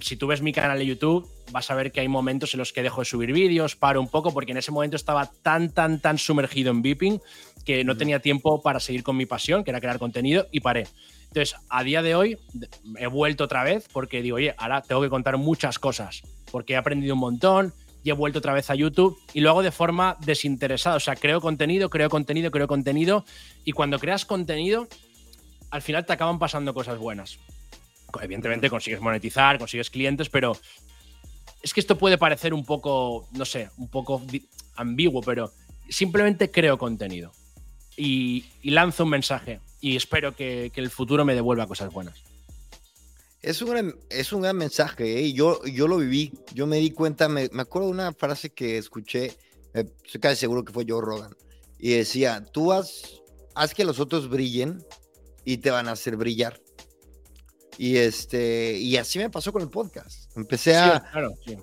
[0.00, 2.72] si tú ves mi canal de YouTube, vas a ver que hay momentos en los
[2.72, 6.00] que dejo de subir vídeos, paro un poco, porque en ese momento estaba tan, tan,
[6.00, 7.20] tan sumergido en Beeping
[7.64, 10.86] que no tenía tiempo para seguir con mi pasión, que era crear contenido, y paré.
[11.28, 12.38] Entonces, a día de hoy
[12.98, 16.76] he vuelto otra vez porque digo, oye, ahora tengo que contar muchas cosas, porque he
[16.76, 20.16] aprendido un montón y he vuelto otra vez a YouTube y lo hago de forma
[20.24, 20.96] desinteresada.
[20.96, 23.24] O sea, creo contenido, creo contenido, creo contenido,
[23.64, 24.88] y cuando creas contenido,
[25.70, 27.38] al final te acaban pasando cosas buenas
[28.20, 30.56] evidentemente consigues monetizar, consigues clientes, pero
[31.62, 34.22] es que esto puede parecer un poco, no sé, un poco
[34.76, 35.52] ambiguo, pero
[35.88, 37.32] simplemente creo contenido
[37.96, 42.22] y, lanzo un mensaje y espero que, el futuro me devuelva cosas buenas.
[43.42, 45.32] Es un gran, es un gran mensaje, ¿eh?
[45.32, 49.34] yo, yo lo viví, yo me di cuenta, me, acuerdo de una frase que escuché,
[49.72, 51.34] estoy casi seguro que fue Joe Rogan,
[51.78, 53.22] y decía, tú haz,
[53.54, 54.84] haz que los otros brillen
[55.44, 56.60] y te van a hacer brillar.
[57.78, 60.36] Y este, y así me pasó con el podcast.
[60.36, 61.00] Empecé a.
[61.10, 61.56] claro, sí.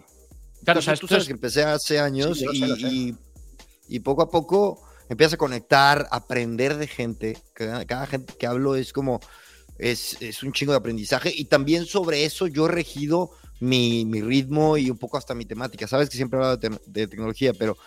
[0.64, 3.16] Claro, tú, tú sabes que empecé hace años y,
[3.88, 7.38] y, poco a poco empiezas a conectar, aprender de gente.
[7.54, 9.20] Cada, cada gente que hablo es como.
[9.78, 11.32] Es, es, un chingo de aprendizaje.
[11.36, 15.88] Y también sobre eso yo he regido mi, ritmo y un poco hasta mi temática.
[15.88, 17.78] Sabes que siempre he hablado de, tecnología, pero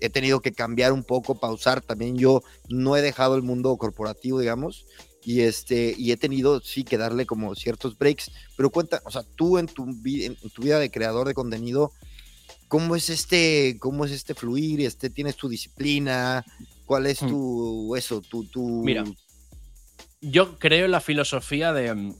[0.00, 1.80] he tenido que cambiar un poco, pausar.
[1.80, 4.86] También yo no he dejado el mundo corporativo, digamos,
[5.24, 8.30] y este y he tenido sí que darle como ciertos breaks.
[8.56, 11.92] Pero cuenta, o sea, tú en tu, en tu vida de creador de contenido,
[12.68, 14.80] ¿cómo es este, cómo es este fluir?
[14.82, 16.44] Este, ¿Tienes tu disciplina?
[16.84, 17.28] ¿Cuál es mm.
[17.28, 18.82] tu, eso, tu, tu...
[18.84, 19.04] Mira,
[20.20, 22.14] yo creo en la filosofía de mm,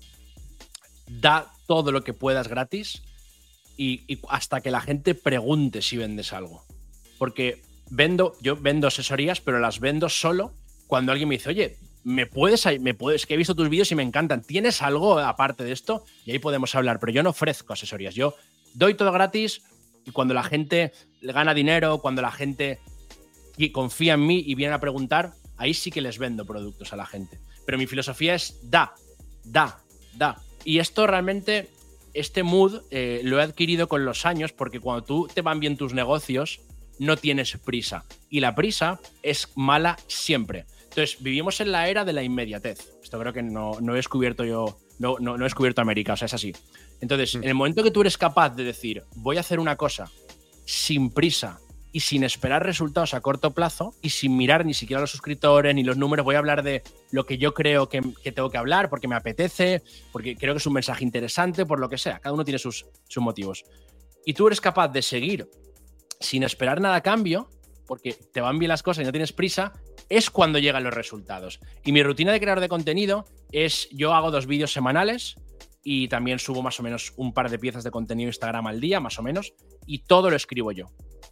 [1.21, 3.03] da todo lo que puedas gratis
[3.77, 6.65] y, hasta que la gente pregunte si vendes algo.
[7.19, 10.53] Porque vendo, yo vendo asesorías, pero las vendo solo
[10.87, 13.95] cuando alguien me dice, oye, me puedes, me puedes, que he visto tus vídeos y
[13.95, 14.43] me encantan.
[14.43, 16.05] ¿Tienes algo aparte de esto?
[16.25, 18.15] Y ahí podemos hablar, pero yo no ofrezco asesorías.
[18.15, 18.35] Yo
[18.75, 19.63] doy todo gratis
[20.09, 22.81] y cuando la gente gana dinero, cuando la gente
[23.73, 27.05] confía en mí y viene a preguntar, ahí sí que les vendo productos a la
[27.05, 27.39] gente.
[27.67, 28.95] Pero mi filosofía es da,
[29.45, 29.83] da,
[30.15, 30.41] da.
[30.65, 31.69] Y esto realmente,
[32.15, 35.77] este mood eh, lo he adquirido con los años porque cuando tú te van bien
[35.77, 36.61] tus negocios,
[36.99, 38.07] no tienes prisa.
[38.31, 40.65] Y la prisa es mala siempre.
[40.85, 42.95] Entonces, vivimos en la era de la inmediatez.
[43.03, 46.17] Esto creo que no, no he descubierto yo, no, no, no, he descubierto América, o
[46.17, 46.55] sea, es así.
[47.01, 47.43] Entonces, mm.
[47.43, 50.11] en el momento que tú eres capaz de decir, voy a hacer una cosa
[50.65, 51.61] sin prisa,
[51.93, 55.83] y sin esperar resultados a corto plazo y sin mirar ni siquiera los suscriptores ni
[55.83, 56.25] los números.
[56.25, 59.83] Voy a hablar de lo que yo creo que, tengo que hablar porque me apetece,
[60.13, 62.19] porque creo que es un mensaje interesante, por lo que sea.
[62.19, 63.65] Cada uno tiene sus, sus motivos.
[64.25, 65.49] Y tú eres capaz de seguir
[66.21, 67.49] sin esperar nada a cambio,
[67.87, 69.73] porque te van bien las cosas y no tienes prisa,
[70.11, 71.59] es cuando llegan los resultados.
[71.85, 75.37] Y mi rutina de crear de contenido es, yo hago dos vídeos semanales
[75.83, 79.01] y también subo más o menos un par de piezas de contenido Instagram al día,
[79.01, 79.55] más o menos,
[79.87, 80.87] y todo lo escribo yo,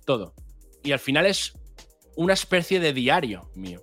[0.04, 0.34] todo
[0.86, 1.52] y al final es
[2.14, 3.82] una especie de diario mío.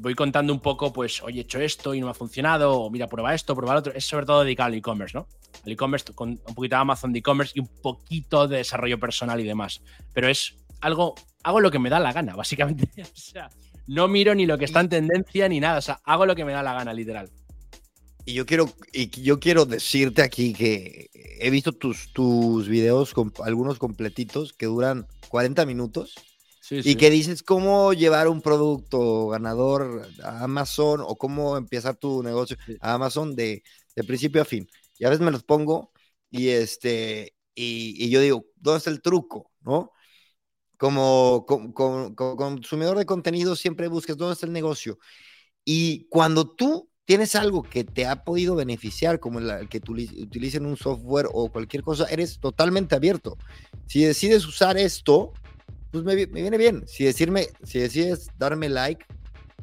[0.00, 2.90] Voy contando un poco, pues, oye, he hecho esto y no me ha funcionado, o
[2.90, 3.94] mira, prueba esto, prueba lo otro.
[3.94, 5.28] Es sobre todo dedicado al e-commerce, ¿no?
[5.64, 9.40] Al e-commerce, con un poquito de Amazon de e-commerce y un poquito de desarrollo personal
[9.40, 9.80] y demás.
[10.12, 12.90] Pero es algo, hago lo que me da la gana, básicamente.
[13.02, 13.48] o sea,
[13.86, 15.78] no miro ni lo que está en tendencia ni nada.
[15.78, 17.30] O sea, hago lo que me da la gana, literal.
[18.28, 21.08] Y yo quiero, y yo quiero decirte aquí que
[21.40, 26.14] he visto tus, tus videos, con, algunos completitos, que duran 40 minutos.
[26.68, 32.58] y que dices cómo llevar un producto ganador a Amazon o cómo empezar tu negocio
[32.82, 33.62] a Amazon de,
[34.06, 34.68] principio a fin.
[34.98, 35.90] Y a veces me los pongo
[36.30, 39.50] y, este, y, yo digo, ¿dónde está el truco?
[39.62, 39.90] ¿No?
[40.76, 44.98] Como, como consumidor de contenido siempre buscas dónde está el negocio.
[45.64, 50.76] Y cuando tú tienes algo que te ha podido beneficiar, como el que utilicen un
[50.76, 53.38] software o cualquier cosa, eres totalmente abierto.
[53.86, 55.32] Si decides usar esto,
[55.90, 56.86] pues me, viene bien.
[56.86, 59.06] Si decirme, si decides darme like,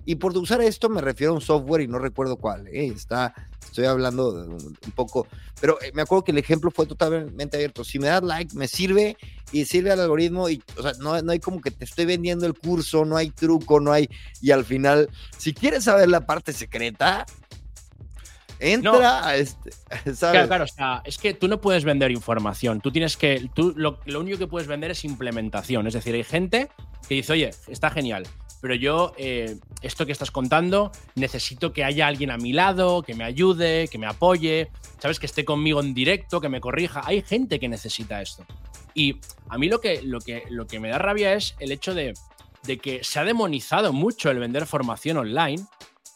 [0.05, 2.67] y por usar esto me refiero a un software y no recuerdo cuál.
[2.67, 2.87] ¿eh?
[2.87, 5.27] Está, estoy hablando un, poco,
[5.59, 7.83] pero eh, me acuerdo que el ejemplo fue totalmente abierto.
[7.83, 9.17] Si me das like, me sirve
[9.51, 12.45] y sirve al algoritmo y, o sea, no, no hay como que te estoy vendiendo
[12.45, 14.09] el curso, no hay truco, no hay,
[14.41, 17.25] y al final, si quieres saber la parte secreta,
[18.59, 19.71] entra a este.
[20.19, 22.79] Claro, claro, o sea, es que tú no puedes vender información.
[22.79, 23.49] Tú tienes que.
[23.53, 25.87] Tú lo, lo, único que puedes vender es implementación.
[25.87, 26.69] Es decir, hay gente
[27.07, 28.27] que dice, oye, está genial
[28.61, 33.13] pero yo, eh, esto que estás contando, necesito que haya alguien a mi lado, que
[33.13, 35.19] me ayude, que me apoye, ¿sabes?
[35.19, 37.01] Que esté conmigo en directo, que me corrija.
[37.05, 38.45] Hay gente que necesita esto.
[38.93, 39.17] Y
[39.49, 42.13] a mí lo que, lo que, lo que me da rabia es el hecho de,
[42.63, 45.63] de que se ha demonizado mucho el vender formación online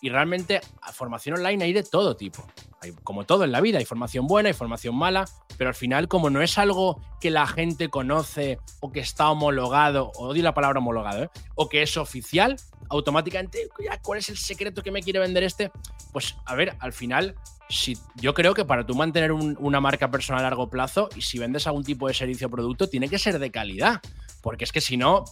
[0.02, 0.62] y realmente
[0.94, 2.46] formación online hay de todo tipo.
[2.82, 5.26] Hay, como todo en la vida, hay formación buena, hay formación mala,
[5.58, 10.12] pero al final como no es algo que la gente conoce o que está homologado,
[10.16, 11.30] odio la palabra homologado, ¿eh?
[11.56, 12.56] o que es oficial,
[12.90, 13.70] automáticamente,
[14.02, 15.72] ¿cuál es el secreto que me quiere vender este?
[16.12, 17.36] Pues a ver, al final,
[17.70, 21.38] si, yo creo que para tú mantener una marca personal a largo plazo y si
[21.38, 24.02] vendes algún tipo de servicio o producto, tiene que ser de calidad.
[24.42, 25.26] Porque es que si no,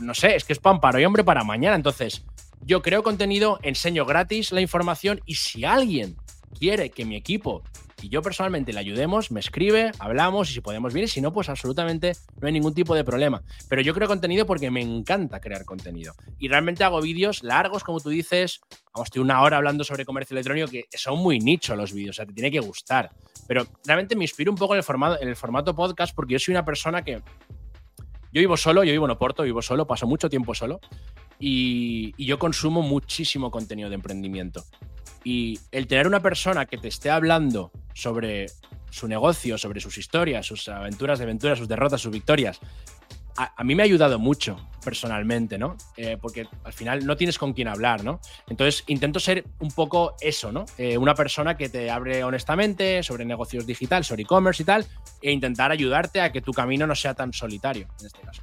[0.00, 1.76] no sé, es que es pan para hoy, hombre, para mañana.
[1.76, 2.24] Entonces,
[2.60, 6.16] yo creo contenido, enseño gratis la información y si alguien
[6.58, 7.62] quiere que mi equipo
[8.00, 11.48] y yo personalmente le ayudemos, me escribe, hablamos y si podemos bien, si no, pues
[11.48, 13.42] absolutamente no hay ningún tipo de problema.
[13.68, 16.14] Pero yo creo contenido porque me encanta crear contenido.
[16.38, 18.60] Y realmente hago vídeos largos, como tú dices.
[18.94, 22.18] Vamos, estoy una hora hablando sobre comercio electrónico que son muy nicho los vídeos, o
[22.18, 23.10] sea, te tiene que gustar.
[23.48, 26.38] Pero realmente me inspiro un poco en el formato, en el formato podcast porque yo
[26.38, 27.20] soy una persona que
[28.30, 30.80] yo vivo solo, yo vivo en Oporto, vivo solo, paso mucho tiempo solo
[31.38, 34.64] y, yo consumo muchísimo contenido de emprendimiento.
[35.24, 38.46] Y el tener una persona que te esté hablando sobre
[38.90, 42.60] su negocio, sobre sus historias, sus aventuras aventuras, sus derrotas, sus victorias,
[43.38, 45.76] a, mí me ha ayudado mucho personalmente, ¿no?
[45.96, 48.20] Eh, porque al final no tienes con quién hablar, ¿no?
[48.48, 50.64] Entonces intento ser un poco eso, ¿no?
[50.76, 54.86] Eh, una persona que te abre honestamente sobre negocios digitales, sobre e-commerce y tal,
[55.22, 58.42] e intentar ayudarte a que tu camino no sea tan solitario, en este caso.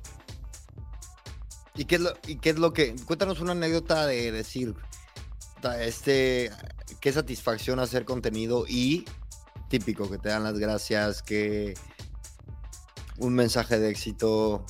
[1.76, 2.96] ¿Y qué es lo, y qué es lo que...
[3.06, 4.76] Cuéntanos una anécdota de decir,
[5.74, 6.52] este,
[7.00, 9.06] qué satisfacción hacer contenido y
[9.70, 11.74] típico, que te dan las gracias, que
[13.18, 14.66] un mensaje de éxito?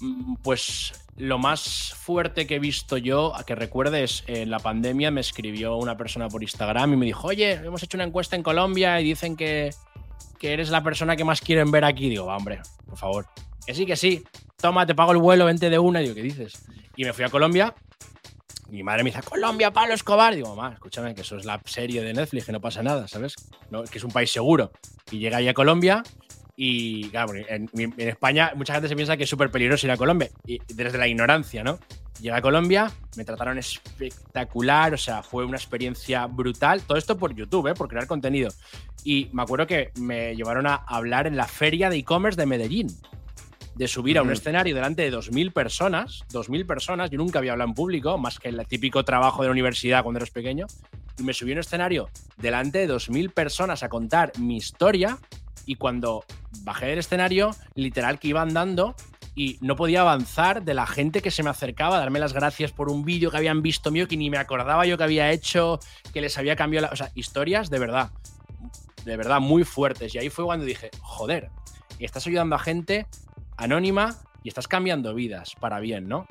[0.00, 5.10] Mm, pues lo más fuerte que he visto yo, a que recuerdes, en la pandemia
[5.10, 8.42] me escribió una persona por Instagram y me dijo, oye, hemos hecho una encuesta en
[8.42, 9.70] Colombia y dicen que,
[10.38, 12.08] que eres la persona que más quieren ver aquí.
[12.08, 13.26] Digo, hombre, por favor.
[13.66, 14.24] Que sí, que sí.
[14.56, 16.00] Toma, te pago el vuelo, vente de una.
[16.00, 16.66] Y digo, ¿qué dices?
[16.96, 17.74] Y me fui a Colombia.
[18.74, 20.34] Mi madre me dice, Colombia, Pablo Escobar.
[20.34, 23.36] digo, mamá, escúchame, que eso es la serie de Netflix, que no pasa nada, ¿sabes?
[23.88, 24.72] que es un país seguro.
[25.12, 26.02] Y llega ahí a Colombia
[26.56, 30.28] y claro, en, España mucha gente se piensa que es súper peligroso ir a Colombia,
[30.44, 31.78] y desde la ignorancia, ¿no?
[32.20, 36.82] Llegué a Colombia, me trataron espectacular, o sea, fue una experiencia brutal.
[36.82, 37.74] Todo esto por YouTube, ¿eh?
[37.74, 38.50] por crear contenido.
[39.04, 42.88] Y me acuerdo que me llevaron a hablar en la feria de e-commerce de Medellín.
[43.74, 47.70] De subir a un escenario delante de 2.000 personas, 2.000 personas, yo nunca había hablado
[47.70, 50.66] en público, más que el típico trabajo de la universidad cuando eras pequeño,
[51.18, 55.18] y me subí a un escenario delante de 2.000 personas a contar mi historia
[55.66, 56.24] y cuando
[56.62, 58.94] bajé del escenario, literal que iba andando
[59.34, 62.70] y no podía avanzar de la gente que se me acercaba a darme las gracias
[62.70, 65.80] por un vídeo que habían visto mío que ni me acordaba yo que había hecho,
[66.12, 66.92] que les había cambiado la...
[66.92, 68.10] O sea, historias de verdad,
[69.04, 70.14] de verdad muy fuertes.
[70.14, 71.50] Y ahí fue cuando dije, joder,
[71.98, 73.06] estás ayudando a gente
[73.56, 76.26] anónima y estás cambiando vidas para bien, ¿no?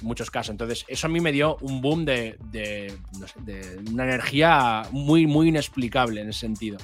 [0.00, 0.50] En muchos casos.
[0.50, 2.96] Entonces, eso a mí me dio un boom de, de,
[3.38, 6.78] de una energía muy, muy inexplicable en ese sentido.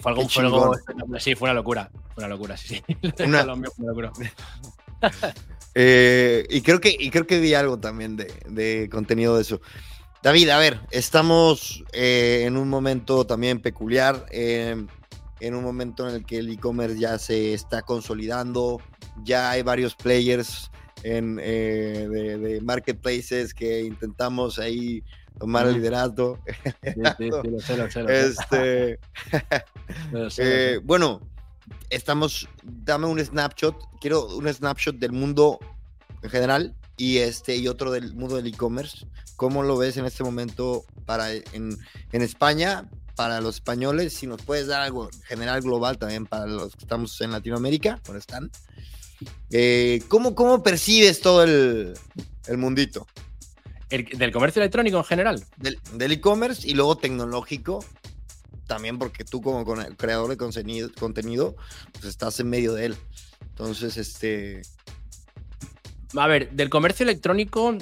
[0.00, 1.90] Fue algo, fue Sí, fue una locura.
[2.14, 2.96] Fue una locura, sí, sí.
[3.24, 3.44] Una...
[3.44, 4.12] locura.
[5.74, 9.60] eh, y, creo que, y creo que vi algo también de, de contenido de eso.
[10.22, 14.86] David, a ver, estamos eh, en un momento también peculiar, eh,
[15.40, 18.80] en un momento en el que el e-commerce ya se está consolidando,
[19.24, 20.70] ya hay varios players
[21.02, 25.02] en, eh, de, de, marketplaces que intentamos ahí
[25.38, 26.38] tomar el liderazgo.
[30.84, 31.20] Bueno,
[31.90, 35.58] estamos, dame un snapshot, quiero un snapshot del mundo
[36.22, 39.06] en general y este y otro del mundo del e-commerce.
[39.36, 41.76] ¿Cómo lo ves en este momento para en,
[42.12, 44.12] en, España, para los españoles?
[44.12, 48.20] Si nos puedes dar algo general global también para los que estamos en Latinoamérica, ¿dónde
[48.20, 48.50] están?
[49.50, 51.94] Eh, ¿cómo, ¿Cómo percibes todo el,
[52.46, 53.06] el mundito?
[53.88, 55.44] ¿Del comercio electrónico en general?
[55.56, 57.84] Del e-commerce y luego tecnológico.
[58.66, 59.64] También porque tú como
[59.96, 61.54] creador de contenido, contenido,
[61.92, 62.96] pues estás en medio de él.
[63.42, 64.62] Entonces, este...
[66.16, 67.76] A ver, del comercio electrónico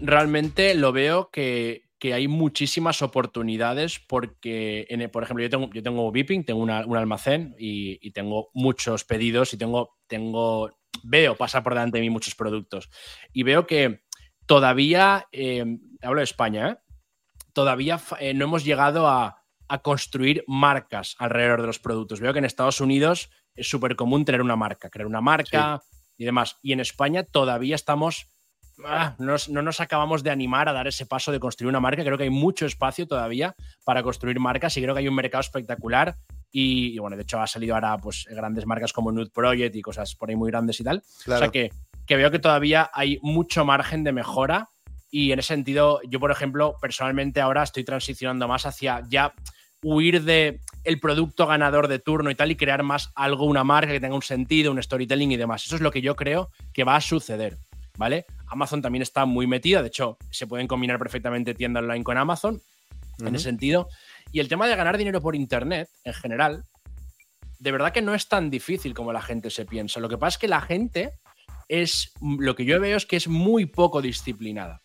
[0.00, 6.10] realmente lo veo que, hay muchísimas oportunidades porque, en, por ejemplo, yo tengo, yo tengo
[6.10, 10.70] Viping, tengo un almacén y, y, tengo muchos pedidos y tengo, tengo,
[11.02, 12.90] veo pasar por delante de mí muchos productos.
[13.32, 14.02] Y veo que
[14.46, 15.64] todavía, eh,
[16.02, 16.76] hablo de España, ¿eh?
[17.52, 19.38] todavía eh, no hemos llegado a,
[19.82, 22.20] construir marcas alrededor de los productos.
[22.20, 25.80] Veo que en Estados Unidos es súper común tener una marca, crear una marca
[26.18, 26.58] y demás.
[26.60, 28.26] Y en España todavía estamos,
[28.84, 32.04] ah, no nos acabamos de animar a dar ese paso de construir una marca.
[32.04, 33.54] Creo que hay mucho espacio todavía
[33.84, 36.16] para construir marcas y creo que hay un mercado espectacular.
[36.54, 40.14] Y, bueno, de hecho ha salido ahora pues grandes marcas como Nude Project y cosas
[40.14, 41.02] por ahí muy grandes y tal.
[41.26, 41.70] O sea que
[42.06, 44.70] que veo que todavía hay mucho margen de mejora
[45.10, 49.34] y en ese sentido yo, por ejemplo, personalmente ahora estoy transicionando más hacia ya
[49.82, 53.92] huir de el producto ganador de turno y tal y crear más algo, una marca
[53.92, 55.64] que tenga un sentido, un storytelling y demás.
[55.66, 57.58] Eso es lo que yo creo que va a suceder,
[57.96, 58.26] ¿vale?
[58.52, 62.60] Amazon también está muy metida, de hecho, se pueden combinar perfectamente tienda online con Amazon
[63.18, 63.88] en ese sentido.
[64.30, 66.64] Y el tema de ganar dinero por internet en general,
[67.58, 70.00] de verdad que no es tan difícil como la gente se piensa.
[70.00, 71.14] Lo que pasa es que la gente
[71.68, 74.82] es lo que yo veo es que es muy poco disciplinada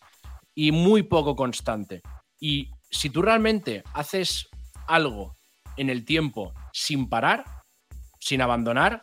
[0.55, 2.01] y muy poco constante.
[2.39, 4.47] Y si tú realmente haces
[4.87, 5.35] algo
[5.75, 7.43] en el tiempo sin parar,
[8.19, 9.01] sin abandonar,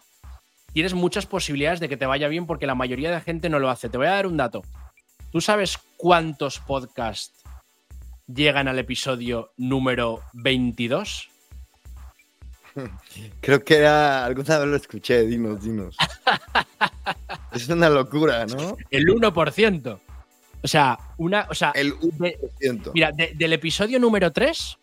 [0.74, 3.70] tienes muchas posibilidades de que te vaya bien porque la mayoría de gente no lo
[3.70, 3.88] hace.
[3.88, 4.62] Te voy a dar un dato.
[5.30, 7.42] ¿Tú sabes cuántos podcasts
[8.26, 11.30] llegan al episodio número 22?
[13.40, 15.96] Creo que era, alguna vez lo escuché, dinos, dinos.
[17.52, 18.76] es una locura, ¿no?
[18.90, 20.00] El 1%.
[20.62, 22.90] O sea, una, o sea, el 1%.
[22.94, 24.78] mira, del episodio número 3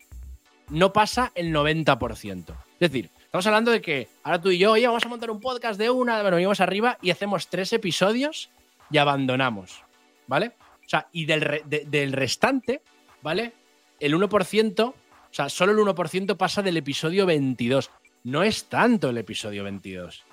[0.70, 2.54] no pasa el 90%.
[2.80, 5.40] Es decir, Estamos hablando de que ahora tú y yo, oye, vamos a montar un
[5.40, 8.50] podcast de una, bueno, venimos arriba y hacemos tres episodios
[8.90, 9.84] y abandonamos,
[10.26, 10.52] ¿vale?
[10.84, 12.82] O sea, y del, del restante,
[13.22, 13.54] ¿vale?
[13.98, 14.94] El 1%, o
[15.30, 17.90] sea, solo el 1% pasa del episodio 22.
[18.24, 20.24] No es tanto el episodio 22.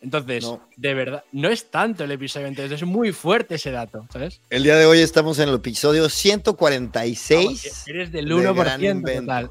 [0.00, 4.40] Entonces, de verdad, no es tanto el episodio 22, es muy fuerte ese dato, ¿sabes?
[4.48, 7.88] El día de hoy estamos en el episodio 146.
[7.88, 9.50] eres del 1% total.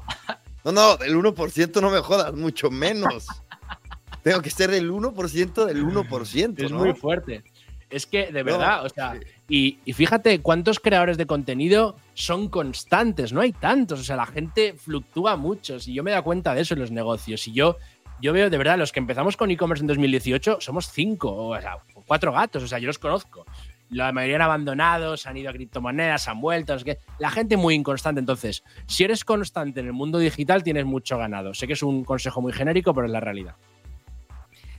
[0.68, 3.26] No, no, del 1% no me jodas, mucho menos.
[4.22, 6.62] Tengo que ser del 1% del 1%.
[6.62, 7.42] Es muy fuerte.
[7.88, 13.32] Es que, de verdad, o sea, y, y, fíjate cuántos creadores de contenido son constantes,
[13.32, 16.60] no hay tantos, o sea, la gente fluctúa mucho, si yo me da cuenta de
[16.60, 17.78] eso en los negocios, y yo,
[18.20, 21.78] yo veo de verdad, los que empezamos con e-commerce en 2018 somos cinco, o sea,
[22.06, 23.46] cuatro gatos, o sea, yo los conozco.
[23.90, 27.56] La mayoría han abandonado, se han ido a criptomonedas, han vuelto, es que la gente
[27.56, 28.20] muy inconstante.
[28.20, 31.54] Entonces, si eres constante en el mundo digital, tienes mucho ganado.
[31.54, 33.56] Sé que es un consejo muy genérico, pero es la realidad.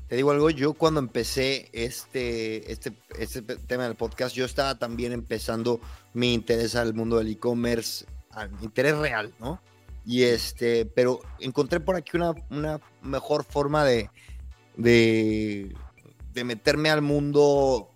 [0.09, 5.11] Te digo algo, yo cuando empecé este, este, este tema del podcast, yo estaba también
[5.11, 5.79] empezando
[6.13, 8.05] mi interés al mundo del e-commerce,
[8.61, 9.61] interés real, ¿no?
[10.05, 14.09] Y este, pero encontré por aquí una, una mejor forma de,
[14.77, 15.75] de,
[16.33, 17.88] de meterme al mundo,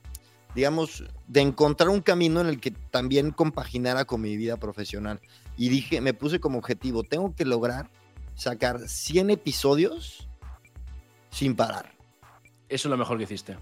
[0.55, 5.19] digamos, de encontrar un camino en el que también compaginara con mi vida profesional.
[5.57, 7.89] Y dije, me puse como objetivo, tengo que lograr
[8.35, 10.27] sacar 100 episodios
[11.31, 11.93] sin parar.
[12.69, 13.57] Eso es lo mejor que hiciste.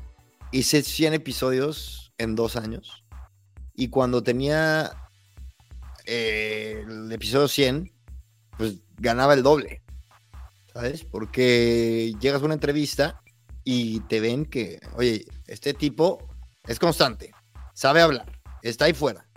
[0.51, 3.03] Hice 100 episodios en dos años.
[3.73, 4.91] Y cuando tenía
[6.05, 7.91] eh, el episodio 100,
[8.57, 9.81] pues ganaba el doble.
[10.73, 11.03] ¿Sabes?
[11.03, 13.21] Porque llegas a una entrevista
[13.63, 16.30] y te ven que, oye, este tipo
[16.68, 17.32] es constante,
[17.74, 19.28] sabe hablar, está ahí fuera,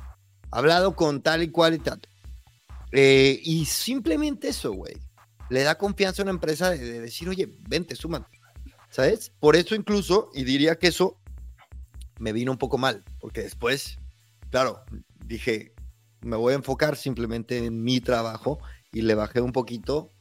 [0.51, 2.01] hablado con tal y cual y tal.
[2.93, 4.95] Eh, y simplemente eso, güey,
[5.51, 8.35] le da confianza a una empresa de, de decir, oye, vente, súmate.
[8.95, 9.33] ¿sabes?
[9.41, 11.19] Por eso incluso, y diría que eso
[12.21, 13.99] me vino un poco mal, porque después,
[14.51, 14.85] claro,
[15.27, 15.75] dije,
[16.21, 18.61] me voy a enfocar simplemente en mi trabajo
[18.93, 20.13] y le bajé un poquito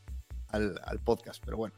[0.47, 0.73] al,
[1.03, 1.75] podcast, pero bueno.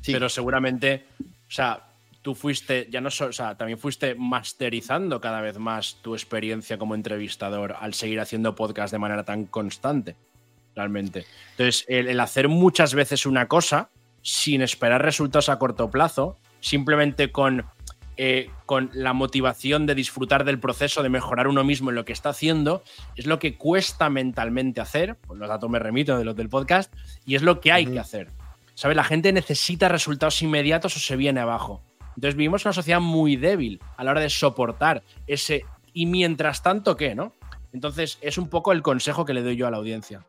[0.00, 0.12] Sí.
[0.12, 1.91] Pero seguramente, o sea,
[2.22, 6.94] tú fuiste, ya no o sea, también fuiste masterizando cada vez más tu experiencia como
[6.94, 10.16] entrevistador al seguir haciendo podcast de manera tan constante,
[10.74, 11.26] realmente.
[11.50, 13.90] Entonces, el hacer muchas veces una cosa,
[14.22, 17.66] sin esperar resultados a corto plazo, simplemente con,
[18.16, 22.12] eh, con la motivación de disfrutar del proceso, de mejorar uno mismo en lo que
[22.12, 22.82] está haciendo,
[23.16, 26.94] es lo que cuesta mentalmente hacer, pues los datos me remito de los del podcast,
[27.26, 28.28] y es lo que hay que hacer.
[28.74, 28.96] ¿Sabes?
[28.96, 31.82] La gente necesita resultados inmediatos o se viene abajo.
[32.16, 36.96] Entonces vivimos una sociedad muy débil a la hora de soportar ese y mientras tanto,
[36.96, 37.14] ¿qué?
[37.14, 37.34] ¿No?
[37.72, 40.24] Entonces es un poco el consejo que le doy yo a la audiencia.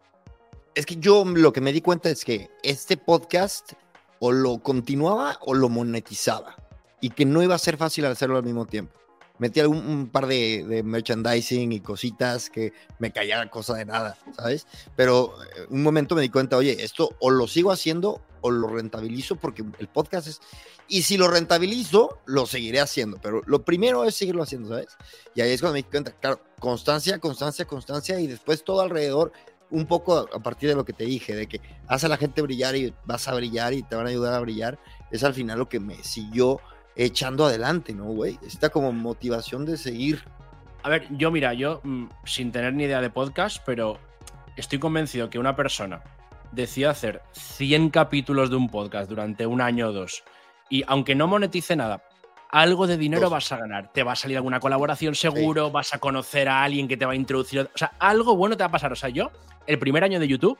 [0.76, 3.74] Es que yo lo que me di cuenta es que este podcast
[4.20, 6.56] o lo continuaba o lo monetizaba
[7.02, 9.03] y que no iba a ser fácil hacerlo al mismo tiempo.
[9.40, 14.68] Metí algún, un par de, merchandising y cositas que me caía cosa de nada, ¿sabes?
[14.96, 18.68] Pero eh, un momento me di cuenta, oye, esto o lo sigo haciendo o lo
[18.68, 20.42] rentabilizo porque el podcast es...
[20.88, 24.90] Y si lo rentabilizo, lo seguiré haciendo, pero lo primero es seguirlo haciendo, ¿sabes?
[25.34, 29.32] Y ahí es cuando me di cuenta, claro, constancia, constancia, constancia y después todo alrededor
[29.74, 32.42] un poco a partir de lo que te dije, de que hace a la gente
[32.42, 34.78] brillar y vas a brillar y te van a ayudar a brillar,
[35.12, 36.60] es al final lo que me siguió
[36.96, 38.40] echando adelante, ¿no, güey?
[38.46, 40.24] Esta como motivación de seguir.
[40.84, 44.00] A ver, yo mira, yo mm, sin tener ni idea de podcast, pero
[44.56, 46.02] estoy convencido que una persona
[46.52, 50.24] decía hacer 100 capítulos de un podcast durante un año o dos,
[50.70, 52.04] y aunque no monetice nada,
[52.54, 53.92] algo de dinero vas a ganar.
[53.92, 57.14] Te va a salir alguna colaboración seguro, vas a conocer a alguien que te va
[57.14, 57.62] a introducir.
[57.62, 58.92] O sea, algo bueno te va a pasar.
[58.92, 59.32] O sea, yo,
[59.66, 60.60] el primer año de YouTube,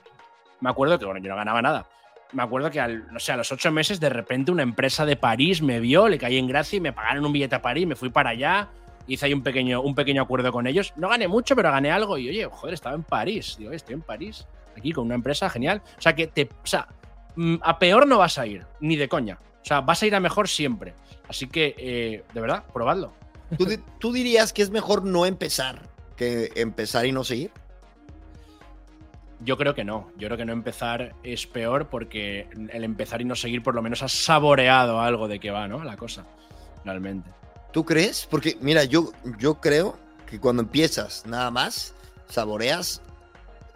[0.60, 1.88] me acuerdo que, bueno, yo no ganaba nada.
[2.34, 5.16] Me acuerdo que, al, no sé, a los ocho meses, de repente una empresa de
[5.16, 7.96] París me vio, le caí en gracia y me pagaron un billete a París, me
[7.96, 8.70] fui para allá,
[9.08, 10.94] hice ahí un pequeño, un pequeño acuerdo con ellos.
[10.96, 12.18] No gané mucho, pero gané algo.
[12.18, 13.56] Y oye, joder, estaba en París.
[13.58, 15.82] Digo, estoy en París, aquí con una empresa genial.
[15.98, 16.50] O sea, que te.
[16.64, 16.88] O sea,
[17.36, 19.40] mm, a peor no vas a ir, ni de coña.
[19.62, 20.94] O sea, vas a ir a mejor siempre.
[21.28, 23.14] Así que, eh, de verdad, probadlo.
[24.00, 25.82] ¿Tú, dirías que es mejor no empezar
[26.16, 27.52] que empezar y no seguir?
[29.44, 30.12] Yo creo que no.
[30.18, 33.82] Yo creo que no empezar es peor porque el empezar y no seguir por lo
[33.82, 35.84] menos has saboreado algo de que va, ¿no?
[35.84, 36.26] La cosa,
[36.86, 37.30] realmente.
[37.72, 38.28] ¿Tú crees?
[38.30, 41.94] Porque, mira, yo, yo creo que cuando empiezas nada más,
[42.28, 43.02] saboreas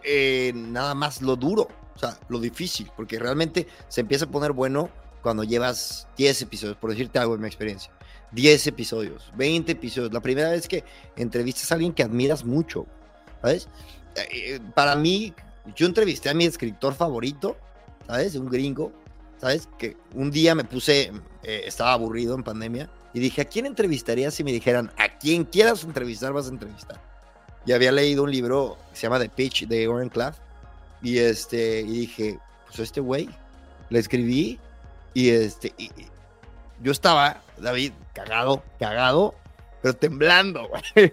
[0.04, 4.52] eh, nada más lo duro, o sea, lo difícil, porque realmente se empieza a poner
[4.52, 4.90] bueno
[5.22, 7.92] cuando llevas 10 episodios, por decirte algo en mi experiencia.
[8.32, 10.14] 10 episodios, 20 episodios.
[10.14, 10.84] La primera vez que
[11.16, 12.86] entrevistas a alguien que admiras mucho,
[13.42, 13.68] ¿sabes?
[14.32, 15.34] Eh, para mí,
[15.76, 17.58] yo entrevisté a mi escritor favorito,
[18.08, 18.36] ¿sabes?
[18.36, 18.92] Un gringo.
[19.40, 19.70] ¿sabes?
[19.78, 21.12] Que un día me puse,
[21.44, 25.46] eh, estaba aburrido en pandemia y dije, ¿a quién entrevistaría si me dijeran, a quien
[25.46, 27.02] quieras entrevistar vas a entrevistar?
[27.66, 30.38] Y había leído un libro que se llama The Pitch de Oren Claff
[31.02, 33.30] y este, y dije, pues este güey,
[33.90, 34.60] le escribí
[35.14, 35.92] y este, y,
[36.82, 39.34] yo estaba, David, cagado, cagado,
[39.82, 41.12] pero temblando, güey,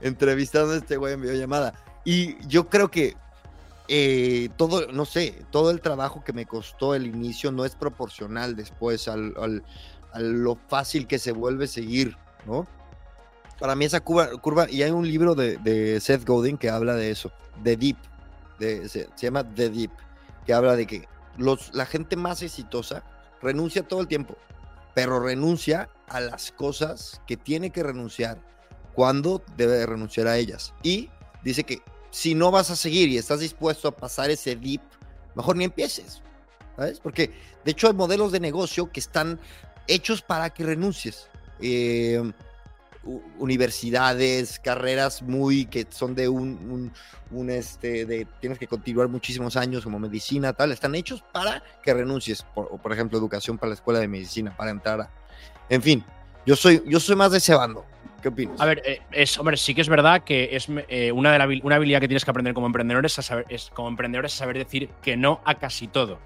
[0.00, 1.74] entrevistando a este güey en videollamada.
[2.04, 3.16] Y yo creo que
[3.88, 8.56] eh, todo, no sé, todo el trabajo que me costó el inicio no es proporcional
[8.56, 9.34] después al,
[10.12, 12.16] a lo fácil que se vuelve seguir,
[12.46, 12.66] ¿no?
[13.58, 17.10] Para mí esa curva, curva y hay un libro de, Seth Godin que habla de
[17.10, 17.30] eso,
[17.62, 17.96] The Deep,
[18.58, 19.90] de, se, llama The Deep,
[20.46, 21.06] que habla de que
[21.36, 23.04] los, la gente más exitosa
[23.42, 24.36] renuncia todo el tiempo,
[24.94, 28.38] pero renuncia a las cosas que tiene que renunciar
[28.94, 30.72] cuando debe renunciar a ellas.
[30.82, 31.10] Y
[31.42, 31.82] dice que
[32.14, 34.80] si no vas a seguir y estás dispuesto a pasar ese dip,
[35.34, 36.22] mejor ni empieces.
[36.76, 37.00] ¿Sabes?
[37.00, 37.32] Porque
[37.64, 39.40] de hecho hay modelos de negocio que están
[39.88, 41.28] hechos para que renuncies.
[41.58, 42.22] Eh,
[43.38, 46.92] universidades, carreras muy que son de un,
[47.32, 51.92] un, este, de tienes que continuar muchísimos años como medicina, tal, están hechos para que
[51.92, 55.10] renuncies, por, ejemplo, educación para la escuela de medicina, para entrar a,
[55.68, 56.04] en fin,
[56.46, 57.84] yo soy, yo soy más de ese bando.
[58.24, 58.58] ¿Qué opinas?
[58.58, 61.46] A ver, eh, es, hombre, sí que es verdad que es eh, una, de la,
[61.62, 63.44] una habilidad que tienes que aprender como emprendedor es, saber,
[63.74, 66.18] como emprendedor es saber decir que no a casi todo.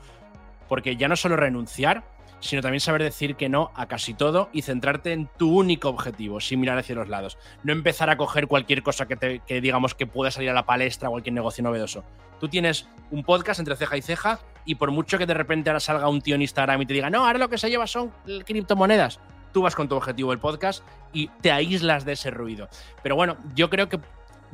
[0.69, 2.05] Porque ya no solo renunciar,
[2.39, 6.39] sino también saber decir que no a casi todo y centrarte en tu único objetivo,
[6.39, 7.37] sin mirar hacia los lados.
[7.65, 11.35] No empezar a coger cualquier cosa que, digamos que pueda salir a la palestra, cualquier
[11.35, 12.05] negocio novedoso.
[12.39, 15.81] Tú tienes un podcast entre ceja y ceja y por mucho que de repente ahora
[15.81, 18.13] salga un tío en Instagram y te diga, no, ahora lo que se lleva son
[18.45, 19.19] criptomonedas,
[19.53, 22.69] tú vas con tu objetivo del podcast y te aíslas de ese ruido.
[23.03, 24.01] Pero bueno, yo creo que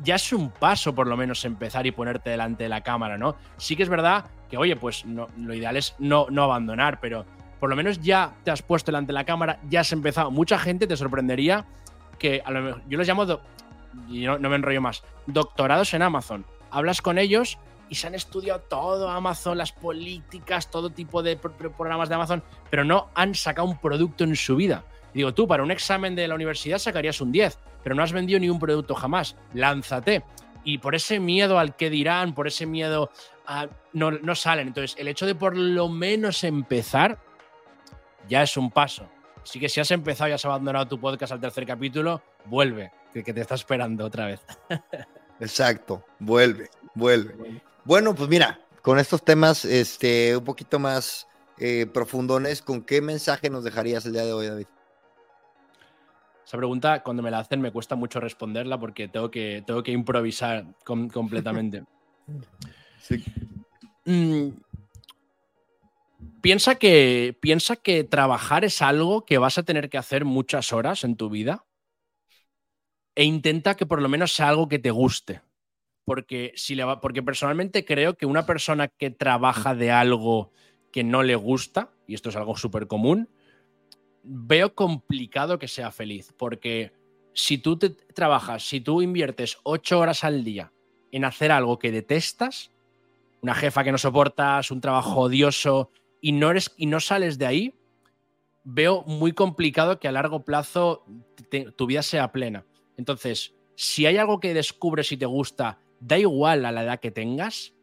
[0.03, 3.35] ya es un paso por lo menos empezar y ponerte delante de la cámara, ¿no?
[3.57, 7.25] Sí que es verdad que, oye, pues no, lo ideal es no, no abandonar, pero
[7.59, 10.31] por lo menos ya te has puesto delante de la cámara, ya has empezado.
[10.31, 11.65] Mucha gente te sorprendería
[12.19, 13.25] que a lo mejor, yo los llamo,
[14.09, 16.45] y no, me enrollo más, doctorados en Amazon.
[16.71, 17.57] Hablas con ellos
[17.89, 22.83] y se han estudiado todo Amazon, las políticas, todo tipo de programas de Amazon, pero
[22.83, 24.83] no han sacado un producto en su vida.
[25.13, 28.39] digo, tú para un examen de la universidad sacarías un 10, pero no has vendido
[28.39, 29.35] ni un producto jamás.
[29.53, 30.23] Lánzate.
[30.63, 33.11] Y por ese miedo al que dirán, por ese miedo
[33.93, 34.67] no, no salen.
[34.67, 37.19] Entonces, el hecho de por lo menos empezar
[38.27, 39.07] ya es un paso.
[39.43, 43.21] Así que si has empezado y has abandonado tu podcast al tercer capítulo, vuelve, que,
[43.21, 44.41] te está esperando otra vez.
[45.39, 47.61] Exacto, vuelve, vuelve.
[47.85, 51.27] Bueno, pues mira, con estos temas este, un poquito más
[51.59, 54.65] eh, profundones, ¿con qué mensaje nos dejarías el día de hoy, David?
[56.43, 59.91] Esa pregunta, cuando me la hacen, me cuesta mucho responderla porque tengo que, tengo que
[59.91, 61.83] improvisar completamente.
[63.01, 63.23] sí.
[64.05, 64.49] Mm,
[66.41, 71.03] piensa que, piensa que trabajar es algo que vas a tener que hacer muchas horas
[71.03, 71.65] en tu vida
[73.13, 75.41] e intenta que por lo menos sea algo que te guste.
[76.05, 80.51] Porque, si le va, porque personalmente creo que una persona que trabaja de algo
[80.91, 83.27] que no le gusta, y esto es algo súper común,
[84.23, 86.33] veo complicado que sea feliz.
[86.37, 86.93] Porque
[87.33, 90.71] si tú te trabajas, si tú inviertes ocho horas al día
[91.11, 92.71] en hacer algo que detestas,
[93.41, 95.91] una jefa que no soportas, un trabajo odioso,
[96.21, 97.73] y no, eres, y no sales de ahí,
[98.63, 101.05] veo muy complicado que a largo plazo
[101.75, 102.65] tu vida sea plena.
[102.97, 107.11] Entonces, si hay algo que descubres y te gusta, da igual a la edad que
[107.11, 107.73] tengas,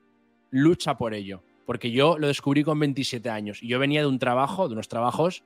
[0.50, 1.42] lucha por ello.
[1.66, 4.88] Porque yo lo descubrí con 27 años y yo venía de un trabajo, de unos
[4.88, 5.44] trabajos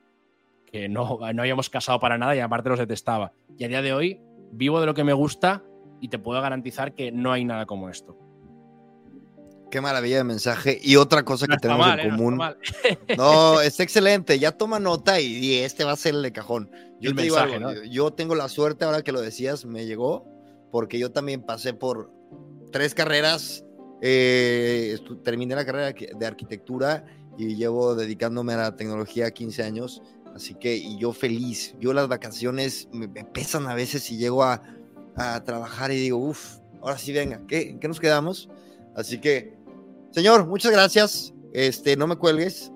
[0.71, 3.31] que no, no habíamos casado para nada y aparte los detestaba.
[3.57, 4.19] Y a día de hoy
[4.51, 5.63] vivo de lo que me gusta
[6.01, 8.17] y te puedo garantizar que no hay nada como esto.
[9.69, 10.79] Qué maravilla de mensaje.
[10.81, 12.09] Y otra cosa que tenemos en ¿eh?
[12.09, 12.39] común.
[13.17, 14.39] No, es excelente.
[14.39, 16.71] Ya toma nota y, este va a ser el de cajón.
[17.01, 17.37] Yo te digo
[17.89, 20.25] yo tengo la suerte, ahora que lo decías, me llegó,
[20.71, 22.11] porque yo también pasé por
[22.71, 23.63] tres carreras.
[24.01, 27.05] Eh, terminé la carrera de arquitectura
[27.37, 30.01] y llevo dedicándome a la tecnología 15 años.
[30.35, 31.75] Así que, y yo feliz.
[31.79, 34.61] Yo las vacaciones me, pesan a veces y llego a,
[35.15, 38.49] a trabajar y digo, uff, ahora sí venga, ¿qué, ¿qué nos quedamos?
[38.95, 39.57] Así que
[40.11, 41.33] Señor, muchas gracias.
[41.53, 42.71] Este, no me cuelgues,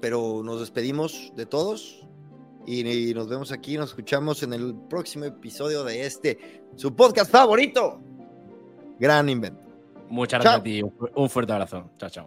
[0.00, 2.08] pero nos despedimos de todos
[2.66, 8.00] y, nos vemos aquí, nos escuchamos en el próximo episodio de este, su podcast favorito,
[8.98, 9.60] Gran Invento.
[10.08, 10.82] Muchas gracias a ti,
[11.16, 11.90] un fuerte abrazo.
[11.98, 12.26] Chao, chao.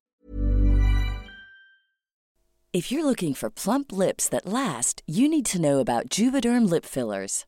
[2.73, 6.85] If you're looking for plump lips that last, you need to know about Juvederm lip
[6.85, 7.46] fillers.